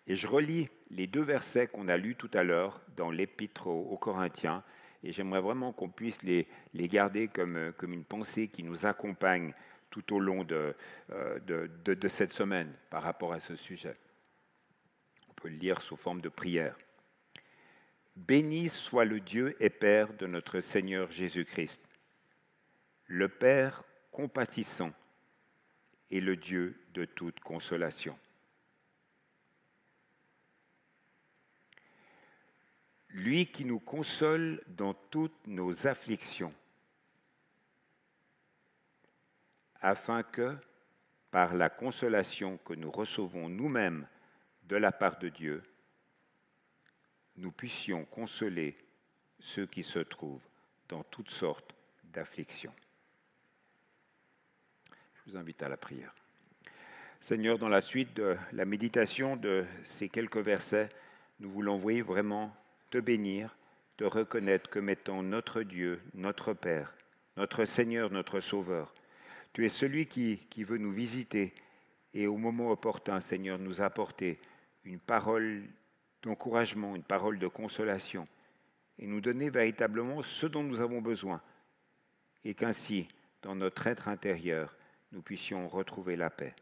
Et 0.07 0.17
je 0.17 0.27
relis 0.27 0.69
les 0.91 1.07
deux 1.07 1.23
versets 1.23 1.67
qu'on 1.67 1.88
a 1.88 1.97
lus 1.97 2.17
tout 2.17 2.31
à 2.35 2.43
l'heure 2.43 2.81
dans 2.97 3.11
l'épître 3.11 3.69
aux, 3.69 3.97
Corinthiens, 3.97 4.62
et 5.05 5.12
j'aimerais 5.12 5.41
vraiment 5.41 5.73
qu'on 5.73 5.88
puisse 5.88 6.23
les, 6.23 6.47
les 6.75 6.88
garder 6.88 7.29
comme, 7.29 7.73
comme, 7.77 7.93
une 7.93 8.05
pensée 8.05 8.49
qui 8.49 8.62
nous 8.62 8.87
accompagne 8.87 9.53
tout 9.91 10.15
au 10.15 10.21
long 10.21 10.43
de, 10.45 10.75
euh, 11.11 11.38
de, 11.41 12.09
cette 12.09 12.33
semaine 12.33 12.73
par 12.91 13.03
rapport 13.03 13.33
à 13.33 13.41
ce 13.41 13.57
sujet. 13.57 13.97
Lire 15.48 15.81
sous 15.83 15.96
forme 15.96 16.20
de 16.20 16.28
prière. 16.28 16.76
Béni 18.16 18.68
soit 18.68 19.05
le 19.05 19.20
Dieu 19.20 19.57
et 19.61 19.70
Père 19.70 20.12
de 20.14 20.26
notre 20.26 20.61
Seigneur 20.61 21.11
Jésus-Christ, 21.11 21.81
le 23.06 23.29
Père 23.29 23.85
compatissant 24.10 24.92
et 26.10 26.21
le 26.21 26.37
Dieu 26.37 26.79
de 26.92 27.06
toute 27.06 27.40
consolation. 27.40 28.19
Lui 33.08 33.46
qui 33.46 33.64
nous 33.64 33.81
console 33.81 34.62
dans 34.69 34.94
toutes 34.94 35.46
nos 35.46 35.87
afflictions, 35.87 36.54
afin 39.81 40.23
que, 40.23 40.56
par 41.31 41.54
la 41.54 41.71
consolation 41.71 42.58
que 42.58 42.75
nous 42.75 42.90
recevons 42.90 43.48
nous-mêmes 43.48 44.06
de 44.65 44.77
la 44.77 44.92
part 44.92 45.19
de 45.19 45.29
Dieu, 45.29 45.63
nous 47.37 47.50
puissions 47.50 48.04
consoler 48.06 48.77
ceux 49.40 49.67
qui 49.67 49.83
se 49.83 49.98
trouvent 49.98 50.46
dans 50.88 51.02
toutes 51.04 51.31
sortes 51.31 51.75
d'afflictions. 52.04 52.75
Je 55.15 55.31
vous 55.31 55.37
invite 55.37 55.63
à 55.63 55.69
la 55.69 55.77
prière. 55.77 56.15
Seigneur, 57.21 57.58
dans 57.58 57.69
la 57.69 57.81
suite 57.81 58.15
de 58.15 58.37
la 58.52 58.65
méditation 58.65 59.37
de 59.37 59.65
ces 59.85 60.08
quelques 60.08 60.38
versets, 60.38 60.88
nous 61.38 61.50
voulons 61.50 61.79
vraiment 61.79 62.54
te 62.90 62.98
bénir, 62.98 63.56
te 63.96 64.04
reconnaître 64.04 64.69
comme 64.69 64.88
étant 64.88 65.23
notre 65.23 65.63
Dieu, 65.63 66.00
notre 66.15 66.52
Père, 66.52 66.92
notre 67.37 67.65
Seigneur, 67.65 68.10
notre 68.10 68.40
Sauveur. 68.40 68.92
Tu 69.52 69.65
es 69.65 69.69
celui 69.69 70.06
qui, 70.06 70.38
qui 70.50 70.65
veut 70.65 70.79
nous 70.79 70.92
visiter 70.92 71.54
et 72.15 72.27
au 72.27 72.37
moment 72.37 72.71
opportun, 72.71 73.21
Seigneur, 73.21 73.58
nous 73.58 73.81
apporter 73.81 74.38
une 74.85 74.98
parole 74.98 75.64
d'encouragement, 76.22 76.96
une 76.96 77.02
parole 77.02 77.38
de 77.38 77.48
consolation 77.48 78.26
et 78.98 79.06
nous 79.06 79.20
donner 79.20 79.50
véritablement 79.50 80.22
ce 80.22 80.46
dont 80.46 80.62
nous 80.62 80.80
avons 80.80 81.00
besoin 81.00 81.40
et 82.44 82.54
qu'ainsi, 82.54 83.08
dans 83.42 83.54
notre 83.54 83.87
être 83.87 84.08
intérieur, 84.08 84.74
nous 85.12 85.22
puissions 85.22 85.68
retrouver 85.68 86.16
la 86.16 86.30
paix. 86.30 86.54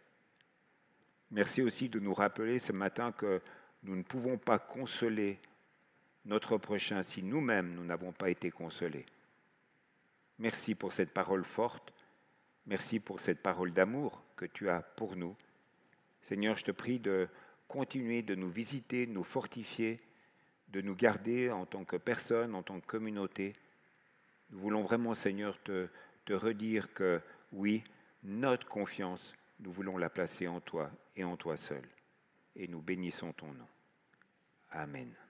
Merci 1.31 1.63
aussi 1.63 1.89
de 1.89 2.01
nous 2.01 2.15
rappeler 2.15 2.59
ce 2.59 2.73
matin 2.73 3.13
que 3.13 3.41
nous 3.83 3.97
ne 3.97 4.03
pouvons 4.03 4.37
pas 4.37 4.59
consoler 4.59 5.39
notre 6.25 6.59
prochain 6.59 7.03
si 7.03 7.23
nous-mêmes 7.23 7.75
nous 7.75 7.85
n'avons 7.85 8.13
pas 8.13 8.31
été 8.31 8.51
consolés. 8.51 9.07
Merci 10.39 10.75
pour 10.75 10.93
cette 10.93 11.13
parole 11.13 11.45
forte. 11.45 11.93
Merci 12.67 13.01
pour 13.01 13.21
cette 13.21 13.43
parole 13.43 13.73
d'amour 13.73 14.23
que 14.37 14.45
tu 14.45 14.69
as 14.69 14.83
pour 14.83 15.17
nous. 15.17 15.37
Seigneur, 16.23 16.57
je 16.57 16.65
te 16.65 16.71
prie 16.71 16.99
de 16.99 17.29
continuer 17.71 18.23
de 18.23 18.35
nous 18.35 18.51
visiter, 18.51 19.07
de 19.07 19.13
nous 19.13 19.23
fortifier, 19.23 20.01
de 20.69 20.81
nous 20.81 20.97
garder 20.97 21.51
en 21.51 21.67
tant 21.67 21.85
que 21.85 21.97
personne, 21.97 22.55
en 22.57 22.65
tant 22.65 22.81
que 22.81 22.87
communauté. 22.87 23.55
Nous 24.51 24.59
voulons 24.59 24.83
vraiment, 24.83 25.15
Seigneur, 25.15 25.57
te, 25.63 25.89
te 26.25 26.33
redire 26.33 26.93
que 26.93 27.21
oui, 27.53 27.85
notre 28.25 28.67
confiance, 28.67 29.35
nous 29.61 29.71
voulons 29.71 29.99
la 29.99 30.11
placer 30.11 30.49
en 30.49 30.61
toi 30.61 30.91
et 31.15 31.23
en 31.23 31.37
toi 31.37 31.57
seul. 31.57 31.89
Et 32.57 32.67
nous 32.67 32.81
bénissons 32.81 33.33
ton 33.33 33.53
nom. 33.53 33.69
Amen. 34.73 35.21